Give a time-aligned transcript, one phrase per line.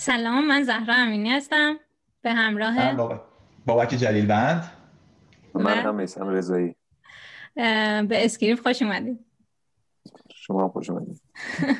[0.00, 1.76] سلام من زهرا امینی هستم.
[2.22, 3.20] به همراه بابا.
[3.66, 4.70] بابک جلیل بند
[5.54, 6.74] من هم میسم رضایی.
[7.54, 9.24] به اسکریپت خوش اومدید
[10.34, 11.22] شما هم خوش اومدید.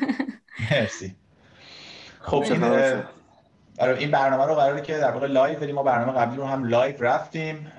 [0.71, 1.17] مرسی.
[2.21, 2.65] خب این
[3.79, 6.65] آره، این برنامه رو قراره که در واقع live بریم ما برنامه قبلی رو هم
[6.65, 7.73] live رفتیم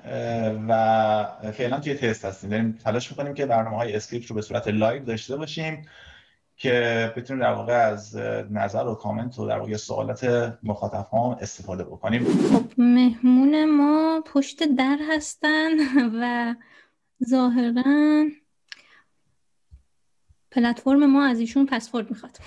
[0.68, 2.50] و فعلا توی تست هستیم.
[2.50, 5.86] داریم تلاش می‌کنیم که برنامه های اسکریپت رو به صورت live داشته باشیم.
[6.60, 8.16] که بتونیم در واقع از
[8.50, 11.06] نظر و کامنت و در واقع سوالات مخاطب
[11.40, 12.24] استفاده بکنیم.
[12.24, 15.70] خب مهمون ما پشت در هستن
[16.20, 16.54] و
[17.28, 18.24] ظاهرا
[20.50, 22.38] پلتفرم ما از ایشون پسورد می‌خواد.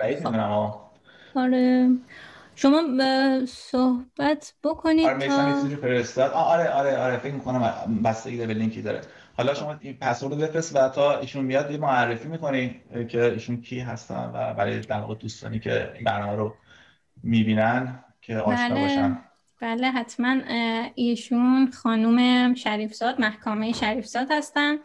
[0.00, 0.26] بعید
[1.34, 1.90] آره.
[2.54, 2.82] شما
[3.46, 6.30] صحبت بکنید آره فرستاد.
[6.30, 9.00] آره آره آره فکر می‌کنم بستگی به لینکی داره.
[9.36, 13.80] حالا شما این پسورد بفرست و تا ایشون میاد یه معرفی می‌کنی که ایشون کی
[13.80, 16.54] هستن و برای در واقع دوستانی که این برنامه رو
[17.22, 18.80] می‌بینن که آشنا بله.
[18.80, 19.18] باشن.
[19.60, 20.36] بله حتما
[20.94, 24.76] ایشون خانوم شریفزاد محکمه شریفزاد هستن.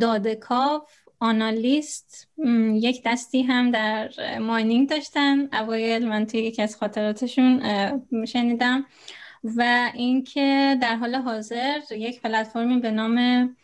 [0.00, 2.28] دادکاف آنالیست
[2.72, 5.54] یک دستی هم در ماینینگ داشتن.
[5.54, 7.62] اوایل من توی یکی از خاطراتشون
[8.24, 8.84] شنیدم.
[9.44, 13.56] و اینکه در حال حاضر یک پلتفرمی به نام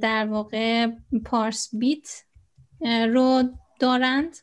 [0.00, 0.86] در واقع
[1.24, 2.22] پارس بیت
[2.84, 3.42] رو
[3.80, 4.36] دارند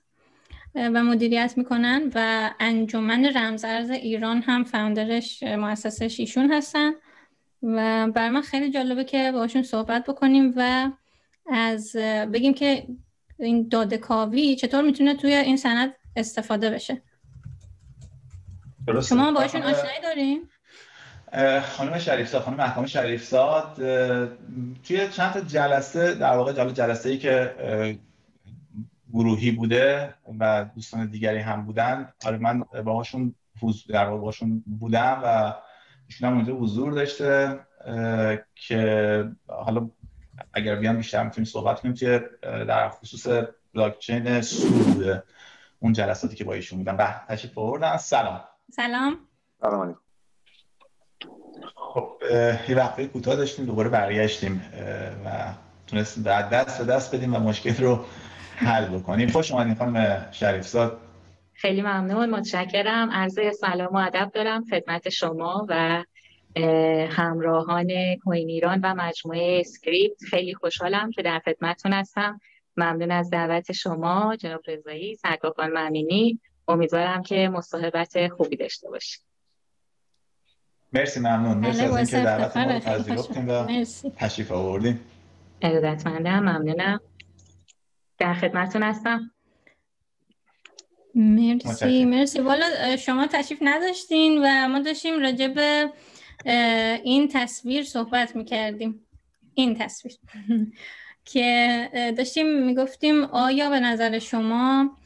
[0.75, 6.91] و مدیریت می‌کنن و انجمن رمزارز ایران هم فاوندرش مؤسسش ایشون هستن.
[7.63, 10.91] و بر من خیلی جالبه که باشون صحبت بکنیم و
[11.52, 11.95] از
[12.34, 12.88] بگیم که
[13.39, 17.02] این داده کاوی چطور می‌تونه توی این سند استفاده بشه.
[19.09, 20.50] شما باشون آشنایی داریم؟
[21.62, 23.75] خانم شریفزاد خانم محکام شریفزاد
[24.84, 27.56] توی چند تا جلسه در واقع جلسه ای که
[29.13, 33.35] گروهی بوده و دوستان دیگری هم بودن آره من باهاشون
[33.89, 35.53] در واقع باهاشون بودم و
[36.07, 37.59] ایشون هم اونجا حضور داشته
[38.56, 39.89] که حالا
[40.53, 43.28] اگر بیان بیشتر می‌تونیم صحبت کنیم که در خصوص
[43.73, 45.23] بلاکچین سود
[45.79, 46.97] اون جلساتی که با ایشون بودن.
[46.97, 47.97] به تشریف آوردن.
[47.97, 48.41] سلام.
[48.72, 49.18] سلام.
[49.62, 50.00] سلام علیکم.
[51.75, 52.09] خب
[52.69, 54.62] یه وقفه کوتاه داشتیم دوباره برگشتیم
[55.25, 55.53] و
[55.88, 58.06] تونستیم بعد دست به دست بدیم و مشکل رو
[58.56, 59.30] حل بکنیم.
[59.30, 60.97] خوش اومدین خانم شریفزاد.
[61.53, 63.09] خیلی ممنون متشکرم.
[63.12, 66.03] عرض سلام و ادب دارم خدمت شما و
[67.09, 67.88] همراهان
[68.24, 70.24] کوین ایران و مجموعه اسکریپت.
[70.30, 72.40] خیلی خوشحالم که در خدمتتون هستم.
[72.78, 79.22] ممنون از دعوت شما جناب رضایی سرکار ممینی امیدوارم که مصاحبت خوبی داشته باشید
[80.94, 81.57] مرسی ممنون.
[81.57, 83.66] مرسی از اینکه دعوت ما رو پذیرفتیم و
[84.18, 85.00] تشریف آوردیم
[85.62, 87.00] ارادتمندم ممنونم.
[88.18, 89.31] در خدمتتون هستم.
[91.16, 92.40] مرسی مرسی.
[92.40, 95.90] والا شما تشریف نداشتین و ما داشتیم راجع به
[97.03, 99.06] این تصویر صحبت می‌کردیم.
[99.53, 100.13] این تصویر.
[101.31, 104.97] که داشتیم می‌گفتیم آیا به نظر شما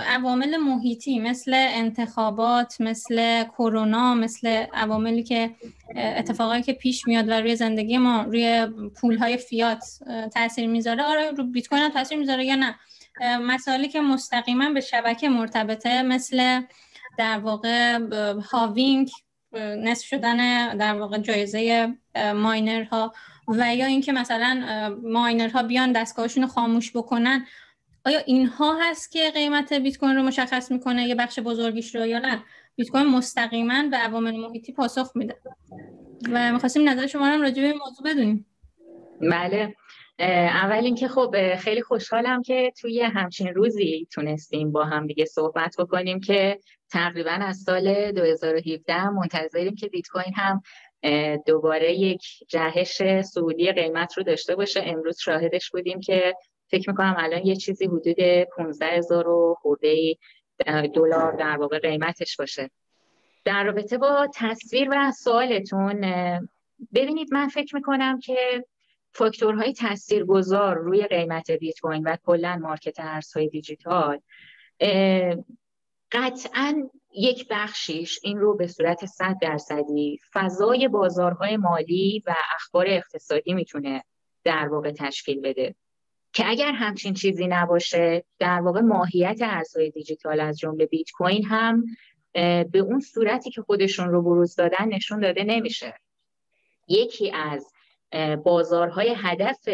[0.00, 5.50] عوامل محیطی مثل انتخابات مثل کرونا مثل عواملی که
[5.96, 8.66] اتفاقایی که پیش میاد و روی زندگی ما روی
[9.00, 9.84] پول های فیات
[10.34, 11.02] تاثیر می‌ذاره.
[11.02, 12.74] آره رو بیت کوین تاثیر می‌ذاره یا نه؟
[13.40, 16.60] مسائلی که مستقیما به شبکه مرتبطه مثل
[17.18, 17.98] در واقع
[18.52, 19.10] هاوینگ
[19.58, 21.94] نصف شدن در واقع جایزه
[22.34, 23.14] ماینرها
[23.48, 24.62] و یا اینکه مثلا
[25.02, 27.46] ماینرها بیان دستگاهشون رو خاموش بکنن.
[28.06, 32.18] آیا اینها هست که قیمت بیت کوین رو مشخص می‌کنه یه بخش بزرگیش رو یا
[32.18, 32.42] نه؟
[32.76, 35.36] بیت کوین مستقیما به عوامل محیطی پاسخ میده.
[36.32, 38.46] و می‌خواستیم نظر شما هم راجع به این موضوع بدونیم.
[39.20, 39.74] بله.
[40.18, 46.20] اول اینکه خب خیلی خوشحالم که توی همچین روزی تونستیم با هم دیگه صحبت بکنیم
[46.20, 46.60] که
[46.90, 50.62] تقریبا از سال 2017 منتظریم که بیت کوین هم
[51.46, 54.82] دوباره یک جهش سعودی قیمت رو داشته باشه.
[54.84, 56.34] امروز شاهدش بودیم که
[56.70, 58.20] فکر می‌کنم الان یه چیزی حدود
[58.56, 60.16] 15 هزار و خورده
[60.94, 62.70] دلار در واقع قیمتش باشه.
[63.44, 66.00] در رابطه با تصویر و سوالتون
[66.94, 68.64] ببینید من فکر می‌کنم که
[69.12, 74.20] فاکتورهای تاثیرگذار روی قیمت بیت کوین و کلا مارکت ارزهای دیجیتال
[76.12, 83.54] قطعا یک بخشیش این رو به صورت صد درصدی فضای بازارهای مالی و اخبار اقتصادی
[83.54, 84.04] می‌تونه
[84.44, 85.74] در واقع تشکیل بده.
[86.36, 91.84] که اگر همچین چیزی نباشه در واقع ماهیت ارزهای دیجیتال از جمله بیت کوین هم
[92.72, 95.94] به اون صورتی که خودشون رو بروز دادن نشون داده نمیشه.
[96.88, 97.72] یکی از
[98.44, 99.68] بازارهای هدف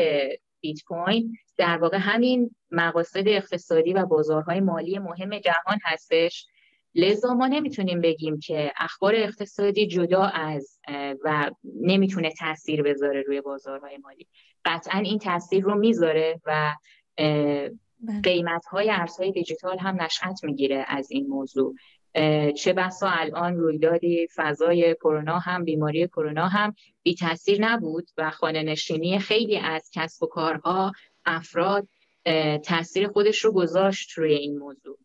[0.60, 6.46] بیت کوین در واقع همین مقاصد اقتصادی و بازارهای مالی مهم جهان هستش.
[6.94, 10.78] لذا ما نمی‌تونیم بگیم که اخبار اقتصادی جدا از
[11.24, 14.26] و نمی‌تونه تاثیر بذاره روی بازارهای مالی.
[14.64, 16.74] قطعا این تاثیر رو می‌ذاره و
[17.18, 18.20] بله.
[18.22, 21.74] قیمت های ارزهای دیجیتال هم نشأت می‌گیره از این موضوع.
[22.56, 28.62] چه بسا الان رویدادی فضای کرونا هم بیماری کرونا هم بی تاثیر نبود و خانه
[28.62, 30.92] نشینی خیلی از کسب و کارها
[31.24, 31.88] افراد
[32.64, 34.98] تاثیر خودش رو گذاشت روی این موضوع.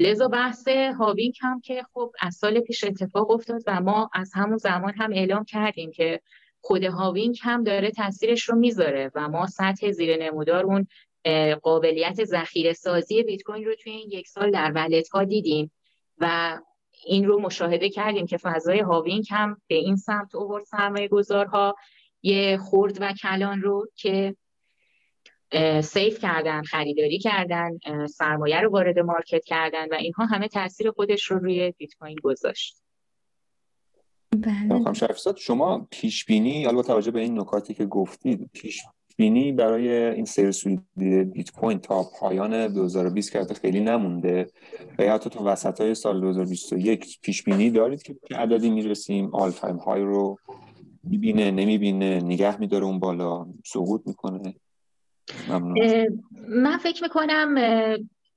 [0.00, 4.56] لذا بحث halving هم که خب از سال پیش اتفاق افتاد و ما از همون
[4.56, 6.20] زمان هم اعلام کردیم که
[6.60, 10.86] خود halving هم داره تاثیرش رو می‌ذاره و ما سطح زیر نمودار اون
[11.62, 15.70] قابلیت ذخیره سازی بیت کوین رو توی این یک سال در wallet ها دیدیم
[16.18, 16.58] و
[17.04, 21.76] این رو مشاهده کردیم که فضای halving هم به این سمت اوورد سرمایه گذارها
[22.22, 24.36] ی خورد و کلان رو که
[25.82, 31.38] save کردن خریداری کردن سرمایه رو وارد market کردن و اینها همه تاثیر خودش رو
[31.38, 32.76] روی بیت کوین گذاشت.
[34.36, 34.92] بله.
[35.36, 38.82] شما پیش بینی با توجه به این نکاتی که گفتید پیش
[39.16, 40.80] بینی برای این سیر
[41.24, 44.50] بیت کوین تا پایان 2020 که خیلی نمونده
[44.98, 49.34] و یا حتی تا وسط های سال 2021 پیش بینی دارید که چه عددی می‌رسیم؟
[49.34, 50.38] all time high رو
[51.04, 54.54] می‌بینه نمی‌بینه نگه میداره اون بالا سقوط می‌کنه.
[56.48, 57.54] من فکر می‌کنم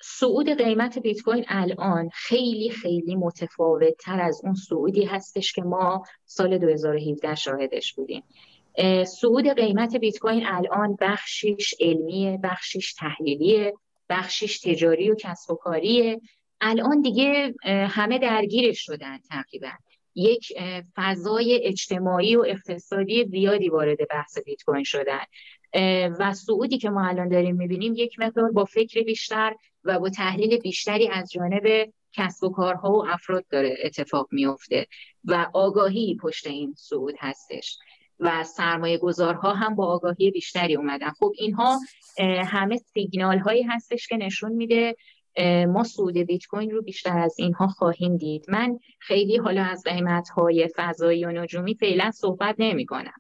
[0.01, 6.03] صعود قیمت بیت کوین الان خیلی خیلی متفاوت تر از اون صعودی هستش که ما
[6.25, 8.23] سال 2017 شاهدش بودیم.
[9.05, 13.73] صعود قیمت بیت کوین الان بخشیش علمیه بخشیش تحلیلیه
[14.09, 16.21] بخشیش تجاری و کسب و کاریه.
[16.61, 19.71] الان دیگه همه درگیرش شدن تقریبا.
[20.15, 20.53] یک
[20.95, 25.23] فضای اجتماعی و اقتصادی زیادی وارد بحث بیت کوین شدن.
[26.19, 30.57] و صعودی که ما الان داریم می‌بینیم یک مقدار با فکر بیشتر و با تحلیل
[30.57, 34.87] بیشتری از جانب کسب و کارها و افراد داره اتفاق میفته
[35.25, 37.77] و آگاهی پشت این صعود هستش
[38.19, 41.09] و سرمایه گذارها هم با آگاهی بیشتری اومدن.
[41.09, 41.79] خب اینها
[42.45, 44.95] همه سیگنال هایی هستش که نشون میده
[45.67, 48.45] ما سود بیت کوین رو بیشتر از اینها خواهیم دید.
[48.47, 53.13] من خیلی حالا از قیمت های فضایی و نجومی فعلا صحبت نمی کنم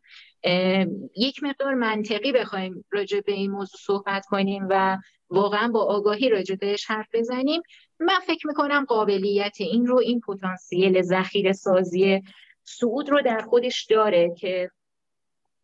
[1.15, 4.97] یک مقدار منطقی بخوایم راجع به این موضوع صحبت کنیم و
[5.29, 7.61] واقعا با آگاهی راجع بهش حرف بزنیم.
[7.99, 12.21] من فکر می‌کنم قابلیت این رو این پتانسیل ذخیره سازی
[12.63, 14.71] سعود رو در خودش داره که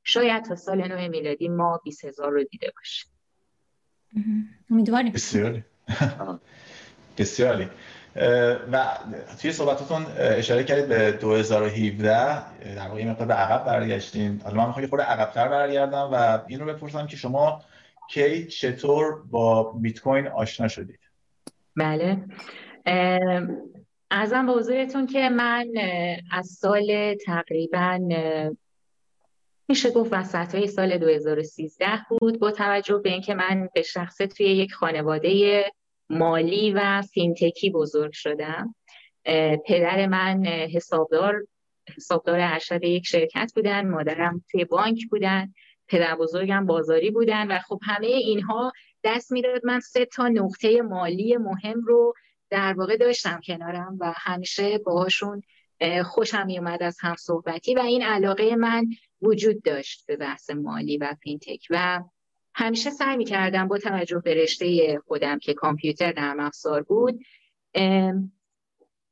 [0.04, 3.12] شاید تا سال نو میلادی ما 20 هزار رو دیده باشیم
[4.72, 5.12] امیدواریم.
[5.12, 5.64] بسیاری.
[7.18, 7.68] بسیاری.
[8.72, 8.86] و
[9.42, 14.42] توی صحبتاتون اشاره کردید به 2017 در واقع مقدار به عقب برگشتین.
[14.44, 17.62] حالا من می‌خوام خود عقبتر برگردم و این رو بپرسم که شما
[18.10, 21.00] کی چطور با بیت کوین آشنا شدید؟
[21.76, 22.18] بله.
[24.12, 25.68] ازم به حضورتون که من
[26.32, 28.00] از سال تقریبا
[29.68, 34.46] میشه گفت وسط های سال 2013 بود با توجه به اینکه من به شخصه توی
[34.46, 35.66] یک خانواده
[36.10, 38.76] مالی و fintech ی بزرگ شدم.
[39.66, 41.44] پدر من حسابدار
[41.98, 45.54] حسابدار ارشد یک شرکت بودن مادرم توی بانک بودن
[45.88, 48.72] پدر بزرگم بازاری بودن و خب همه اینها
[49.04, 52.14] دست می‌داد من سه تا نقطه مالی مهم رو
[52.50, 55.42] در واقع داشتم کنارم و همیشه باهاشون
[56.06, 58.86] خوشم میومد از هم صحبتی و این علاقه من
[59.22, 61.68] وجود داشت به بحث مالی و fintech.
[61.70, 62.04] و
[62.54, 67.20] همیشه سعی می کردم با توجه به رشته خودم که کامپیوتر نرم افزار بود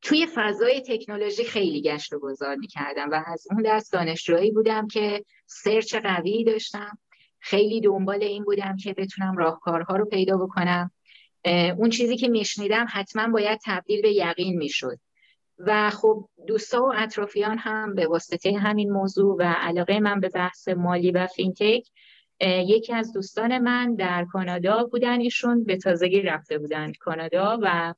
[0.01, 4.87] توی فضای تکنولوژی خیلی گشت و گذار می کردم و از اون دست دانشجویی بودم
[4.87, 6.97] که search قوی داشتم.
[7.39, 10.91] خیلی دنبال این بودم که بتونم راهکارها رو پیدا بکنم.
[11.77, 14.99] اون چیزی که میشنیدم حتما باید تبدیل به یقین می‌شد.
[15.59, 20.67] و خب دوستا و اطرافیان هم به واسطه همین موضوع و علاقه من به بحث
[20.67, 21.83] مالی و fintech
[22.41, 27.93] یکی از دوستان من در کانادا بودن ایشون به تازگی رفته بودن کانادا و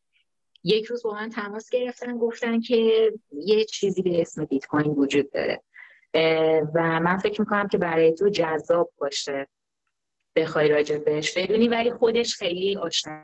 [0.63, 5.31] یک روز با من تماس گرفتن گفتن که یه چیزی به اسم بیت کوین وجود
[5.31, 5.62] داره
[6.75, 9.48] و من فکر می‌کنم که برای تو جذاب باشه
[10.36, 13.24] بخوای راجع بهش بدونی ولی خودش خیلی آشنا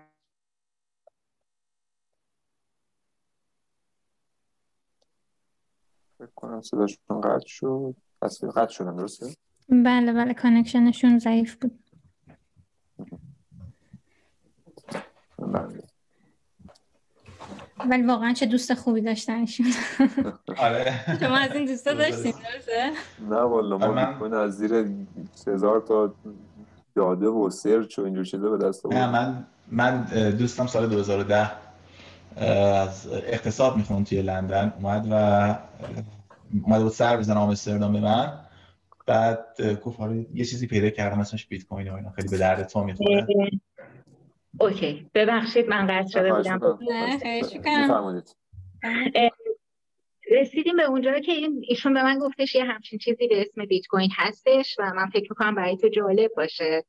[6.17, 9.35] فکر کنم صداشون قطع شد تصویر قطع شدن درسته؟
[9.69, 11.79] بله بله connectionشون ضعیف بود.
[15.39, 15.83] بله.
[17.89, 19.65] ولی واقعا چه دوست خوبی داشتنشون.
[20.57, 20.93] آره.
[21.19, 22.91] شما از این دوستا داشتین درسته؟
[23.29, 23.87] نه والا ما
[24.27, 24.33] من...
[24.33, 24.87] از زیر
[25.47, 26.13] هزار تا
[26.95, 31.51] داده و search و اینجور چیزا به دست نه من من دوستم سال 2010
[32.37, 34.73] از اقتصاد میخون توی لندن.
[34.81, 35.13] اومد و
[36.63, 38.44] اومد بود سر بزن آمستردام به من.
[39.05, 42.11] بعد گفت آره یه چیزی پیدا کردم اسمش بیت کوین و اینا.
[42.11, 43.27] خیلی به درد تو می‌خوره.
[44.59, 45.09] okay.
[45.13, 46.77] ببخشید من قطع شده بودم.
[50.31, 51.31] رسیدیم به اونجا که
[51.61, 55.27] ایشون به من گفتش یه همچین چیزی به اسم بیت کوین هستش و من فکر
[55.29, 56.83] می‌کنم برای تو جالب باشه.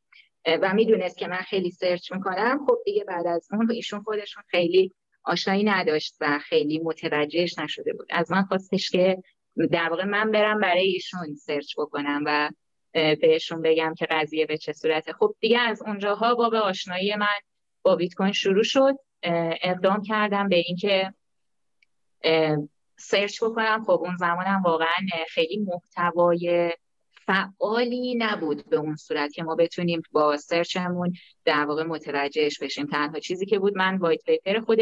[0.63, 2.67] و می‌دونست که من خیلی search می‌کنم.
[2.67, 4.93] خب دیگه بعد از اون ایشون خودشون خیلی
[5.25, 8.07] آشنایی نداشت و خیلی متوجهش نشده بود.
[8.11, 9.23] از من خواستش که
[9.71, 12.51] در واقع من برم برای ایشون سرچ بکنم و
[12.93, 15.13] بهشون بگم که قضیه به چه صورته.
[15.13, 17.27] خب دیگه از اونجاها باب آشنایی من
[17.83, 18.95] با بیت کوین شروع شد.
[19.63, 21.15] اقدام کردم به اینکه
[22.97, 23.85] سرچ بکنم.
[23.85, 26.73] خب اون زمانم واقعا خیلی محتوای
[27.27, 31.13] فعالی نبود به اون صورت که ما بتونیم با سرچمون
[31.45, 32.87] در واقع متوجهش بشیم.
[32.87, 34.79] تنها چیزی که بود من white paper خود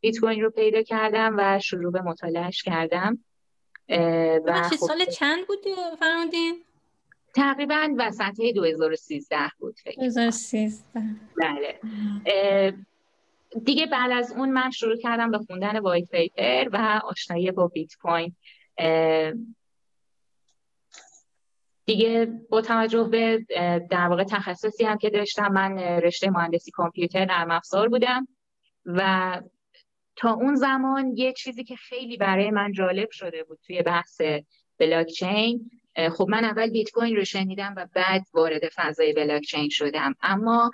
[0.00, 3.24] بیت کوین رو پیدا کردم و شروع به مطالعهش کردم.
[4.46, 5.58] و خب سال چند بود
[6.00, 6.64] فرمودین؟
[7.34, 11.00] تقریبا وسط 2013 بود فکر 2013
[11.36, 11.78] بله.
[13.64, 17.94] دیگه بعد از اون من شروع کردم به خوندن white paper و آشنایی با بیت
[17.94, 18.34] کوین.
[21.86, 23.46] دیگه با توجه به
[23.90, 28.28] در واقع تخصصی هم که داشتم من رشته مهندسی کامپیوتر نرم افزار بودم
[28.86, 29.40] و
[30.16, 34.20] تا اون زمان یه چیزی که خیلی برای من جالب شده بود توی بحث
[34.78, 35.70] بلاکچین
[36.12, 40.14] خب من اول بیت کوین رو شنیدم و بعد وارد فضای بلاکچین شدم.
[40.22, 40.70] اما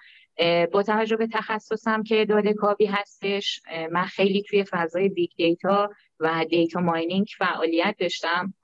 [0.73, 6.44] با توجه به تخصصم که داده کاوی هستش من خیلی توی فضای big data و
[6.50, 8.54] data mining فعالیت داشتم.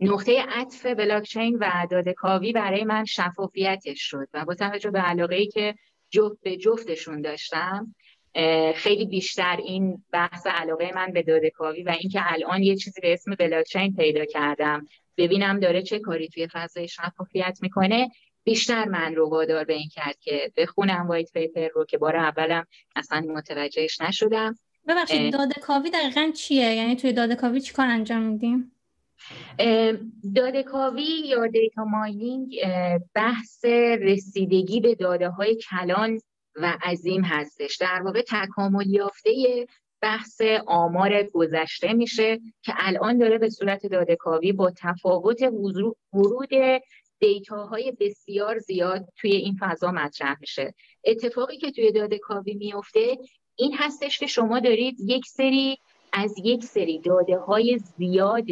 [0.00, 5.36] نقطه عطف بلاکچین و داده کاوی برای من شفافیتش شد و با توجه به علاقه
[5.36, 5.74] ای که
[6.10, 7.94] جفت به جفتشون داشتم
[8.74, 13.12] خیلی بیشتر این بحث علاقه من به داده کاوی و اینکه الان یه چیزی به
[13.12, 14.86] اسم بلاکچین پیدا کردم.
[15.16, 18.08] ببینم داره چه کاری توی فضای شفافیت می‌کنه.
[18.44, 22.66] بیشتر من رو وادار به این کرد که بخونم white paper رو که بار اولم
[22.96, 24.58] اصلا متوجهش نشدم.
[24.88, 28.72] ببخشید داده کاوی دقیقا چیه؟ یعنی توی داده کاوی چی کار انجام میدیم؟
[30.36, 32.56] داده کاوی یا دیتا ماینینگ
[33.14, 33.64] بحث
[34.00, 36.20] رسیدگی به داده های کلان
[36.56, 37.76] و عظیم هستش.
[37.76, 39.66] در واقع تکامل یافته
[40.00, 45.42] بحث آمار گذشته میشه که الان داره به صورت داده کاوی با تفاوت
[46.12, 46.50] ورود
[47.18, 50.74] دیتاهای بسیار زیاد توی این فضا مطرح میشه.
[51.04, 53.18] اتفاقی که توی داده کاوی میفته
[53.56, 55.78] این هستش که شما دارید یک سری
[56.12, 58.46] از یک سری داده های زیاد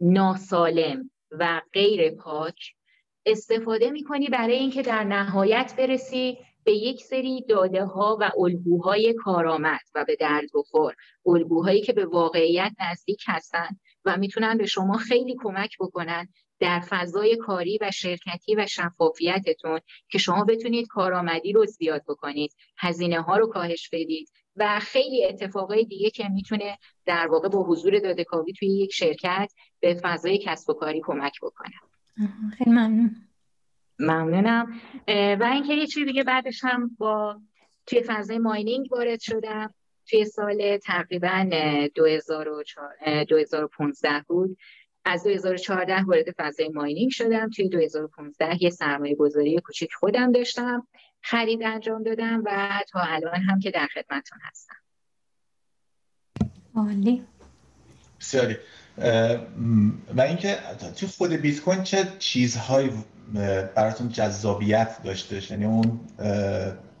[0.00, 2.74] ناسالم و غیر پاک
[3.26, 9.80] استفاده می‌کنی برای اینکه در نهایت برسی به یک سری داده ها و الگوهای کارآمد
[9.94, 10.94] و به درد بخور.
[11.26, 16.28] الگوهایی که به واقعیت نزدیک هستند و می‌تونن به شما خیلی کمک بکنن
[16.60, 23.20] در فضای کاری و شرکتی و شفافیتتون که شما بتونید کارآمدی رو زیاد بکنید هزینه
[23.20, 28.24] ها رو کاهش بدید و خیلی اتفاقای دیگه که می‌تونه در واقع با حضور داده
[28.24, 31.74] کاوی توی یک شرکت به فضای کسب و کاری کمک بکنه.
[32.58, 33.29] خیلی ممنون.
[34.00, 34.80] ممنونم.
[35.08, 37.40] و اینکه یه چیز دیگه بعدش هم با
[37.86, 39.74] توی فضای ماینینگ وارد شدم.
[40.06, 41.50] توی سال تقریبا
[41.94, 44.56] 2015 بود.
[45.04, 47.50] از 2014 وارد فضای ماینینگ شدم.
[47.50, 50.86] توی 2015 یه سرمایه گذاری کوچیک خودم داشتم.
[51.22, 54.76] خرید انجام دادم و تا الان هم که در خدمتون هستم.
[56.76, 57.24] عالی.
[58.20, 58.56] بسیاری.
[60.16, 60.56] و اینکه
[60.96, 62.90] تو خود بیت کوین چه چیزهایی
[63.76, 66.00] براتون جذابیت داشته یعنی اون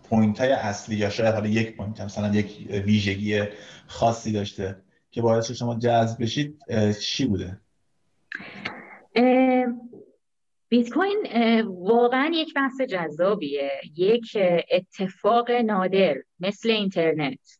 [0.02, 3.42] point های اصلی یا شاید حالا یک point مثلا یک ویژگی
[3.86, 4.76] خاصی داشته
[5.10, 6.58] که باعث شما جذب بشید
[7.00, 7.60] چی بوده؟
[10.68, 11.26] بیت کوین
[11.66, 13.70] واقعا یک بحث جذابیه.
[13.96, 14.38] یک
[14.70, 17.59] اتفاق نادر مثل اینترنت.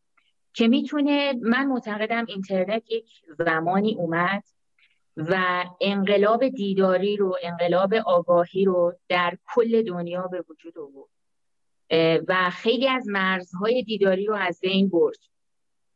[0.52, 3.06] که می‌تونه من معتقدم اینترنت یک
[3.38, 4.42] زمانی اومد
[5.16, 11.10] و انقلاب دیداری رو انقلاب آگاهی رو در کل دنیا به وجود آورد.
[12.28, 15.18] و خیلی از مرزهای دیداری رو از بین برد.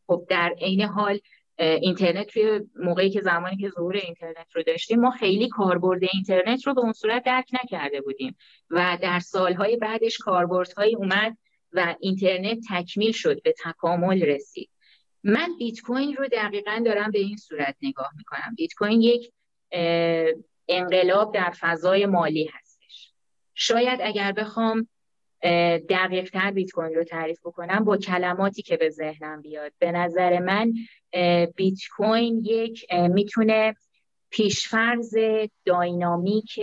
[0.07, 1.19] خب در عین حال
[1.59, 6.75] اینترنت توی موقعی که زمانی که ظهور اینترنت رو داشتیم ما خیلی کاربرد اینترنت رو
[6.75, 8.37] به اون صورت درک نکرده بودیم
[8.71, 11.37] و در سالهای بعدش کاربردهایی اومد
[11.75, 14.71] و اینترنت تکمیل شد به تکامل رسید.
[15.25, 18.55] من بیت کوین رو دقیقا دارم به این صورت نگاه می‌کنم.
[18.57, 19.33] بیت کوین یک
[20.69, 23.13] انقلاب در فضای مالی هستش.
[23.55, 24.89] شاید اگر بخوام
[25.89, 29.73] دقیق تر بیت کوین رو تعریف بکنم با کلماتی که به ذهنم بیاد.
[29.79, 30.73] به نظر من
[31.57, 33.77] بیت کوین یک می‌تونه
[34.31, 35.15] پیشفرز
[35.65, 36.61] داینامیک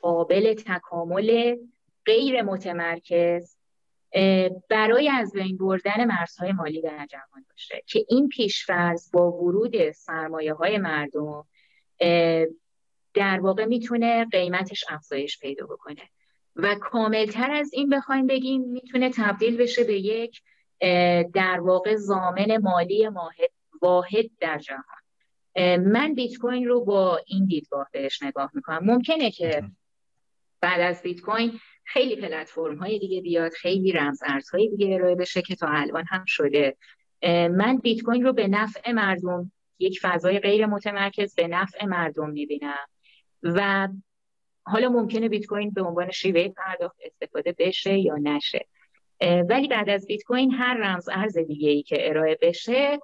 [0.00, 1.56] قابل تکامل
[2.04, 3.56] غیر متمرکز
[4.68, 10.54] برای از بین بردن مرزهای مالی در جهان باشه که این پیشفرض با ورود سرمایه
[10.54, 11.44] های مردم
[13.14, 16.02] در واقع می‌تونه قیمتش افزایش پیدا بکنه.
[16.56, 20.42] و کاملتر از این بخوایم بگیم می‌تونه تبدیل بشه به یک
[21.34, 23.08] در واقع زامن مالی
[23.82, 24.82] واحد در جهان.
[25.76, 28.84] من بیت کوین رو با این دیدگاه بهش نگاه می‌کنم.
[28.84, 29.62] ممکنه که
[30.60, 35.42] بعد از بیت کوین خیلی پلتفرم های دیگه بیاد خیلی رمز ارزهای دیگه ارائه بشه
[35.42, 36.76] که تا الان هم شده.
[37.50, 42.88] من بیت کوین رو به نفع مردم یک فضای غیر متمرکز به نفع مردم می‌بینم
[43.42, 43.88] و
[44.64, 48.66] حالا ممکنه بیت کوین به عنوان شیوه پرداخت استفاده بشه یا نشه.
[49.48, 53.00] ولی بعد از بیت کوین هر رمز ارز دیگه ای که ارائه بشه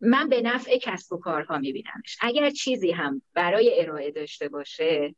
[0.00, 2.18] من به نفع کسب و کارها میبینمش.
[2.20, 5.14] اگر چیزی هم برای ارائه داشته باشه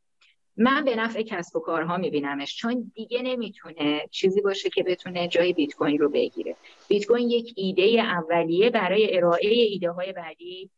[0.61, 5.53] من به نفع کسب و کارها میبینمش چون دیگه نمی‌تونه چیزی باشه که بتونه جای
[5.53, 6.55] بیت کوین رو بگیره.
[6.87, 10.69] بیت کوین یک ایده اولیه برای ارائه ایده های بعدی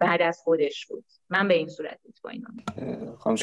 [0.00, 1.04] بعد از خودش بود.
[1.30, 2.44] من به این صورت بیت کوین
[3.18, 3.36] خانم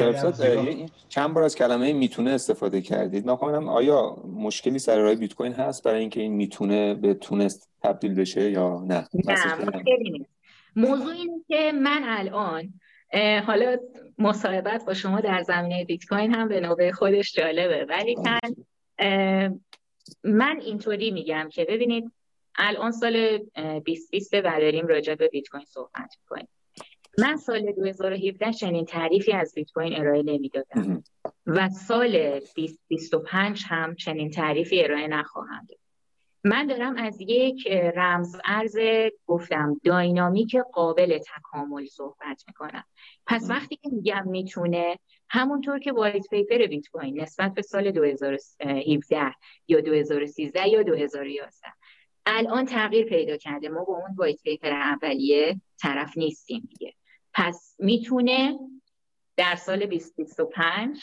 [1.10, 5.84] چند بار از کلمه می‌تونه استفاده کردید؟ من آیا مشکلی سر راه بیت کوین هست
[5.84, 10.26] برای اینکه این می‌تونه به تونست تبدیل بشه یا نه؟ نه
[10.76, 12.74] موضوع اینه که من الان
[13.46, 13.78] حالا
[14.18, 17.86] مصاحبت با شما در زمینه بیت کوین هم به نوبه خودش جالبه.
[17.90, 19.60] ولی من
[20.24, 22.12] من اینطوری میگم که ببینید
[22.56, 26.48] الان سال 2020 و داریم راجع به بیت کوین صحبت می‌کنیم.
[27.20, 31.04] من سال 2017 چنین تعریفی از بیت کوین ارائه نمی‌دادم.
[31.46, 35.80] و سال 2025 هم چنین تعریفی ارائه نخواهم داد.
[36.48, 38.78] من دارم از یک رمز ارز
[39.26, 42.84] گفتم داینامیک قابل تکامل صحبت می‌کنم.
[43.26, 44.98] پس وقتی که میگم می‌تونه
[45.30, 49.34] همونطور که white paper بیت کوین نسبت به سال 2017
[49.68, 51.52] یا 2013 یا 2011
[52.26, 53.70] الان تغییر پیدا کرده.
[53.70, 56.94] ما با اون white paper اولیه طرف نیستیم دیگه.
[57.34, 58.60] پس می‌تونه
[59.38, 60.98] در سال 2025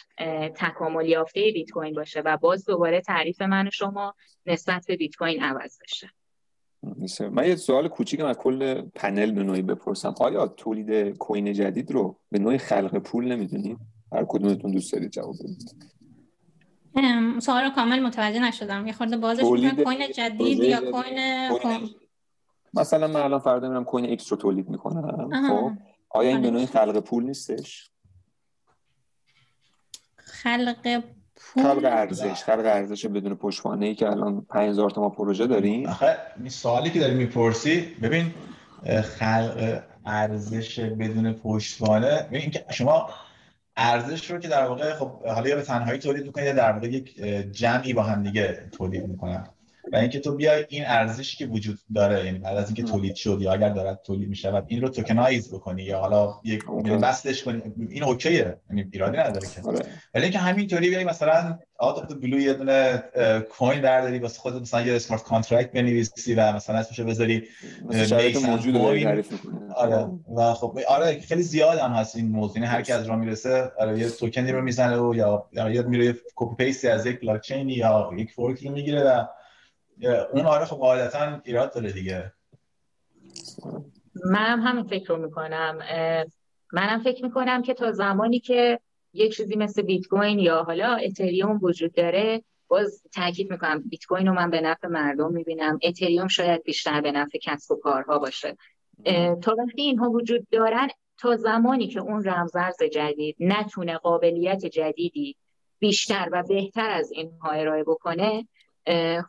[0.55, 4.14] تکامل یافته بیت کوین باشه و باز دوباره تعریف من و شما
[4.47, 6.11] نسبت به بیت کوین عوض بشه.
[7.31, 10.14] من یه سوال کوچیکم از کل پنل به نوعی بپرسم.
[10.20, 13.79] آیا تولید coin جدید رو به نوعی خلق پول نمی‌دونید
[14.12, 15.94] هر کدومتون دوست دارید جواب بدید.
[17.40, 18.87] سوال رو کامل متوجه نشدم.
[18.87, 19.42] یه خورده بازش
[19.85, 21.18] coin جدید یا coin
[22.75, 25.49] مثلا من الان فردا میرم coin X رو تولید می‌کنم.
[25.49, 25.70] خب؟
[26.11, 27.90] آیا این به نوعی خلق پول نیستش؟
[30.42, 31.03] خلق
[31.37, 35.88] پول خلق ارزش خلق ارزش بدون پشتوانه ای که الان 5000 تا ما پروژه داریم.
[35.88, 38.35] آخه این سوالی که داری می‌پرسی ببین
[39.18, 43.09] خلق ارزش بدون پشتوانه ببین که شما
[43.77, 46.87] ارزش رو که در واقع خب حالا یا به تنهایی تولید می‌کنید یا در واقع
[46.87, 47.16] یک
[47.53, 49.49] جمعی با هم دیگه تولید می‌کنن.
[49.92, 53.38] و اینکه تو بیای این ارزشی که وجود داره یعنی بعد از اینکه تولید شد
[53.40, 56.64] یا اگر دارد تولید میشه و این رو tokenize بکنی یا حالا یک
[57.03, 59.62] assetش کنی این okayه یعنی ایرادی نداره که.
[59.62, 59.87] آره.
[60.14, 63.05] ولی اینکه همینطوری بیای مثلا out of the blue یه دونه
[63.51, 67.42] coin برداری واسه خودت مثلا یه smart contract بنویسی و مثلا اسمش بذاری
[68.47, 68.77] موجود
[69.77, 70.11] آره.
[70.37, 72.57] و خب آره خیلی زیاد هم هست این موضوع.
[72.57, 76.14] یعنی هر کی از راه می‌رسه آره یه tokenی رو می‌زنه و یا یا میره
[76.35, 79.25] copy pasteی از یک بلاک چین یا یک fork رو می‌گیره و
[80.33, 82.33] اون آره خب قاعدتا ایراد داره دیگه.
[84.24, 85.78] منم همین فکر رو می‌کنم.
[86.72, 88.80] منم فکر می‌کنم که تا زمانی که
[89.12, 94.26] یک چیزی مثل بیت کوین یا حالا اتریوم وجود داره باز تاکید می‌کنم بیت کوین
[94.26, 95.78] رو من به نفع مردم می‌بینم.
[95.83, 98.57] اتریوم شاید بیشتر به نفع کسب و کارها باشه.
[99.42, 105.37] تا وقتی اینها وجود دارن تا زمانی که اون رمزرز جدید نتونه قابلیت جدیدی
[105.78, 108.48] بیشتر و بهتر از اینها ارائه بکنه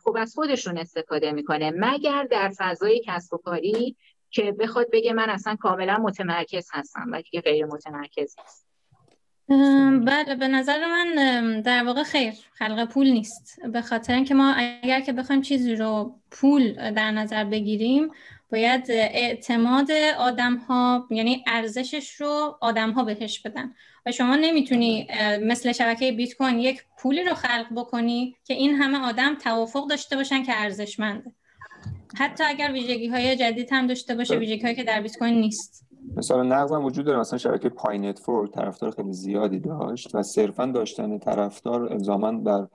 [0.04, 1.72] خب از خودشون استفاده می‌کنه.
[1.76, 3.96] مگر در فضای کسب و کاری
[4.30, 8.66] که بخواد بگه من اصلا کاملا متمرکز هستم و دیگه غیر متمرکز هست
[10.06, 13.60] بله به نظر من در واقع خیر خلق پول نیست.
[13.72, 18.10] به خاطر اینکه ما اگر که بخوایم چیزی رو پول در نظر بگیریم
[18.52, 23.74] باید اعتماد آدم ها یعنی ارزشش رو آدم ها بهش بدن.
[24.06, 25.08] و شما نمی‌تونی
[25.42, 30.16] مثل شبکه بیت کوین یک پولی رو خلق بکنی که این همه آدم توافق داشته
[30.16, 31.32] باشن که ارزشمنده
[32.18, 35.86] حتی اگر ویژگی های جدید هم داشته باشه ویژگی هایی که در بیت کوین نیست.
[36.16, 40.66] مثال نقض هم وجود داره مثلا شبکه Pi Network طرفدار خیلی زیادی داشت و صرفا
[40.66, 42.66] داشتن طرفدار الزاما بر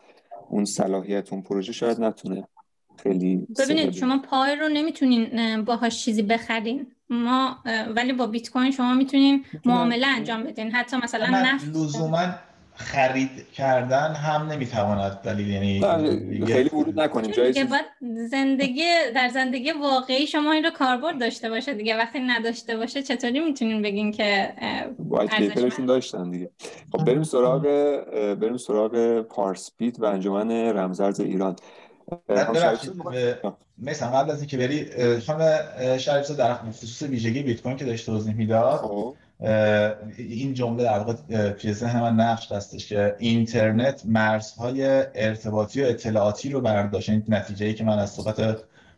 [0.49, 2.47] اون صلاحیت اون پروژه شاید نتونه
[3.03, 6.87] خیلی ببینید شما پای رو نمی‌تونین باهاش چیزی بخرین.
[7.11, 7.57] ما
[7.95, 10.71] ولی با بیت کوین شما می‌تونین معامله انجام بدین.
[10.71, 11.67] حتی مثلا نفت.
[11.67, 12.27] لزوما
[12.75, 15.81] خرید کردن هم نمی‌تواند دلیل یعنی
[16.45, 17.53] خیلی ورود نکنیم جایی
[18.31, 18.83] زندگی
[19.15, 21.97] در زندگی واقعی شما این رو کاربرد داشته باشه دیگه.
[21.97, 24.53] وقتی نداشته باشه چطوری می‌تونین بگین که
[25.37, 26.49] پیپرشون داشتن دیگه.
[26.91, 27.61] خب بریم سراغ
[28.41, 31.55] بریم سراغ پارسپیت و انجمن رمزارز ایران.
[33.81, 34.85] مثلا قبل از اینکه بری
[35.19, 35.59] خانم
[35.97, 39.15] شریف در خصوص ویژگی بیت کوین که داشت توضیح می‌داد خب.
[40.17, 41.13] این جمله در واقع
[41.49, 47.09] توی ذهن من نقش هستش که اینترنت مرزهای ارتباطی و اطلاعاتی رو برداشت.
[47.09, 48.57] این نتیجه ای که من از صحبت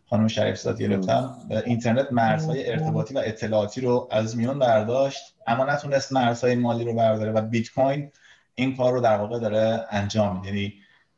[0.10, 6.14] خانم شریف زاد گرفتم اینترنت مرزهای ارتباطی و اطلاعاتی رو از میان برداشت اما نتونست
[6.14, 8.12] مرزهای مالی رو برداره و بیت کوین
[8.56, 10.48] این کار رو در واقع داره انجام میده.
[10.48, 10.74] یعنی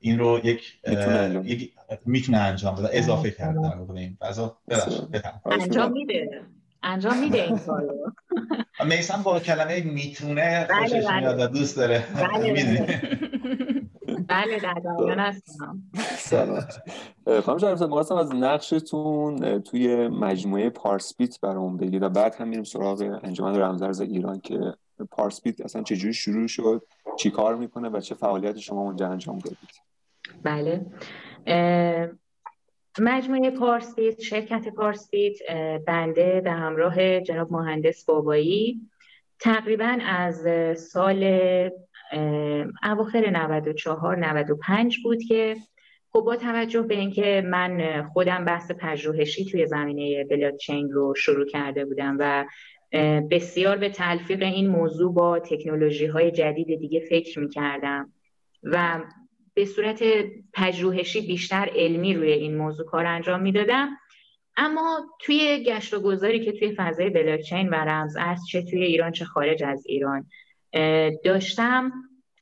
[0.06, 0.62] این رو یک
[2.06, 2.90] می‌تونه انجام بده.
[2.92, 4.58] اضافه کرده در واقع این فضا
[5.46, 6.42] انجام میده.
[6.84, 8.12] انجام میده این کارو.
[8.90, 11.20] میسم با کلمه می‌تونه بله، خوشش بله.
[11.20, 12.04] میاد و دوست داره.
[12.16, 12.54] بله
[14.28, 14.60] بله.
[14.60, 15.84] در جریان هستم.
[17.44, 23.20] خانم شریف می‌خواستم از نقشتون توی مجموعه پارسپیت برامون بگید و بعد هم میریم سراغ
[23.24, 24.60] انجمن رمزارز ایران که
[25.12, 26.84] پارسپیت اصلا چجوری شروع شد
[27.18, 29.86] چی کار می‌کنه و چه فعالیت شما اونجا انجام دادید؟
[30.46, 30.86] بله.
[33.00, 35.38] مجموعه پارسپیت شرکت پارسپیت
[35.88, 38.82] بنده به همراه جناب مهندس بابایی.
[39.40, 40.48] تقریبا از
[40.80, 41.24] سال
[42.84, 45.56] اواخر 94 95 بود که
[46.14, 51.86] خب با توجه به اینکه من خودم بحث پژوهشی توی زمینه بلاکچین رو شروع کرده
[51.86, 52.46] بودم و
[53.32, 58.14] بسیار به تلفیق این موضوع با تکنولوژی های جدید دیگه فکر می کردم
[58.64, 59.02] و
[59.56, 60.04] به صورت
[60.54, 63.90] پژوهشی بیشتر علمی روی این موضوع کار انجام می‌دادم.
[64.58, 69.12] اما توی گشت و گذاری که توی فضای بلاکچین و رمز ارز چه توی ایران
[69.12, 70.26] چه خارج از ایران
[71.24, 71.92] داشتم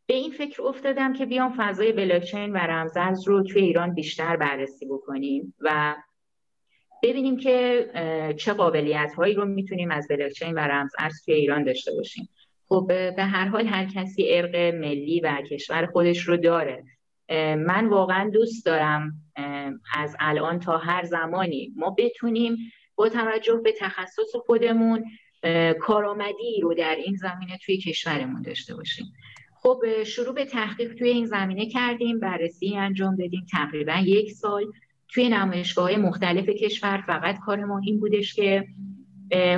[0.06, 4.36] به این فکر افتادم که بیام فضای بلاکچین و رمز ارز رو توی ایران بیشتر
[4.36, 5.96] بررسی بکنیم و
[7.04, 7.88] ببینیم که
[8.38, 12.30] چه قابلیت هایی رو می‌تونیم از بلاکچین و رمز ارز توی ایران داشته باشیم.
[12.70, 16.84] خب به هر حال هر کسی ارق ملی و کشور خودش رو داره.
[17.58, 19.14] من واقعا دوست دارم
[19.96, 22.58] از الان تا هر زمانی ما بتونیم
[22.96, 25.04] با توجه به تخصص خودمون
[25.80, 29.06] کارآمدی رو در این زمینه توی کشورمون داشته باشیم.
[29.56, 33.46] خب شروع به تحقیق توی این زمینه کردیم بررسی انجام دادیم.
[33.52, 34.66] تقریبا یک سال
[35.08, 38.68] توی نمایشگاه مختلف کشور فقط کار ما این بودش که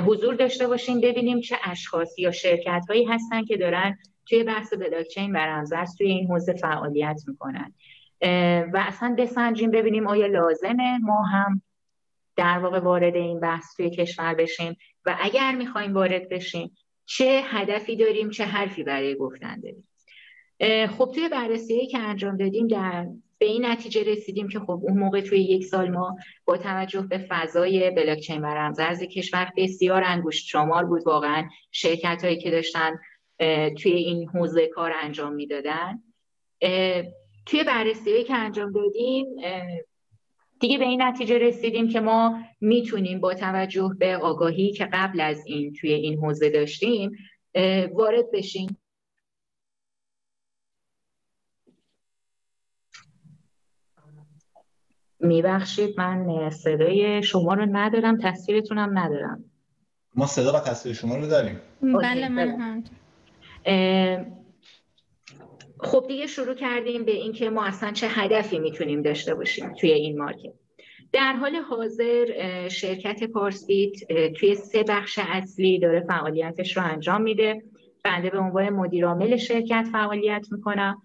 [0.06, 5.36] حضور داشته باشیم ببینیم چه اشخاصی یا شرکت هایی هستن که دارن توی بحث بلاکچین
[5.36, 7.74] رمزارز توی این حوزه فعالیت می‌کنن.
[8.72, 11.62] و اصلا بسنجیم ببینیم آیا لازمه ما هم
[12.36, 17.96] در واقع وارد این بحث توی کشور بشیم و اگر می‌خوایم وارد بشیم چه هدفی
[17.96, 19.88] داریم چه حرفی برای گفتن داریم.
[20.86, 23.06] خب توی بررسی که انجام دادیم در
[23.38, 27.26] به این نتیجه رسیدیم که خب اون موقع توی یک سال ما با توجه به
[27.28, 31.06] فضای بلاکچین و رمزارز کشور بسیار انگشت شمار بود.
[31.06, 32.98] واقعا شرکت هایی که داشتن
[33.82, 36.02] توی این حوزه کار انجام می‌دادن.
[37.46, 39.26] توی بررسی که انجام دادیم
[40.60, 45.46] دیگه به این نتیجه رسیدیم که ما می‌تونیم با توجه به آگاهی که قبل از
[45.46, 47.12] این توی این حوزه داشتیم
[47.92, 48.78] وارد بشیم.
[55.20, 59.44] میبخشید من صدای شما رو ندارم تصویرتونم ندارم.
[60.14, 61.60] ما صدا و تصویر شما رو داریم.
[61.82, 62.84] بله من هم.
[65.80, 70.18] خب دیگه شروع کردیم به اینکه ما اصلا چه هدفی می‌تونیم داشته باشیم توی این
[70.18, 70.52] مارکت.
[71.12, 73.92] در حال حاضر شرکت پارسپیت
[74.32, 77.62] توی سه بخش اصلی داره فعالیتش رو انجام میده.
[78.04, 81.02] بنده به عنوان مدیرعامل شرکت فعالیت می‌کنم.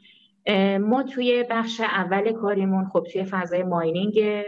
[0.79, 4.43] ما توی بخش اول کاریمون خب توی فضای ماینینگ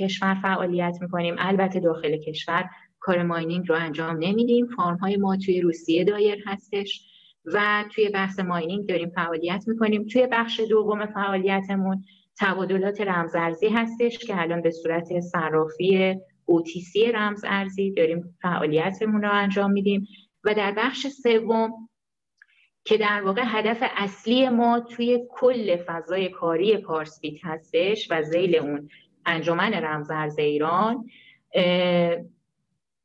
[0.00, 1.34] کشور فعالیت می‌کنیم.
[1.38, 2.64] البته داخل کشور
[3.00, 4.66] کار ماینینگ رو انجام نمیدیم.
[4.76, 7.09] فارم های ما توی روسیه دایر هستش.
[7.44, 10.06] و توی بحث ماینینگ داریم فعالیت می‌کنیم.
[10.06, 12.04] توی بخش دوم فعالیتمون
[12.40, 16.14] تبادلات رمزارزی هستش که الان به صورت صرافی
[16.50, 20.06] OTC رمز ارزی داریم فعالیتمون رو انجام میدیم.
[20.44, 21.88] و در بخش سوم
[22.84, 28.88] که در واقع هدف اصلی ما توی کل فضای کاری پارسپیت هستش و زیل اون
[29.26, 31.04] انجمن رمزارز ایران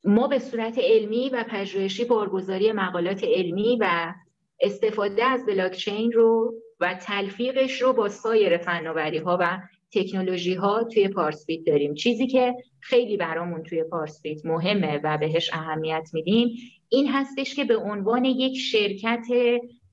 [0.04, 4.14] ما به صورت علمی و پژوهشی بارگذاری مقالات علمی و
[4.60, 9.60] استفاده از بلاکچین رو و تلفیقش رو با سایر فناوری ها و
[9.92, 11.94] تکنولوژی ها توی پارسپیت داریم.
[11.94, 16.50] چیزی که خیلی برامون توی پارسپیت مهمه و بهش اهمیت میدیم
[16.90, 19.26] این هستش که به عنوان یک شرکت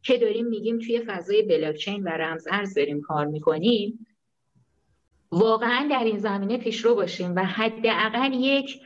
[0.02, 4.06] که داریم میگیم توی فضای بلاکچین و رمز ارز داریم کار می‌کنیم
[5.32, 8.80] واقعا در این زمینه پیشرو باشیم و حداقل یک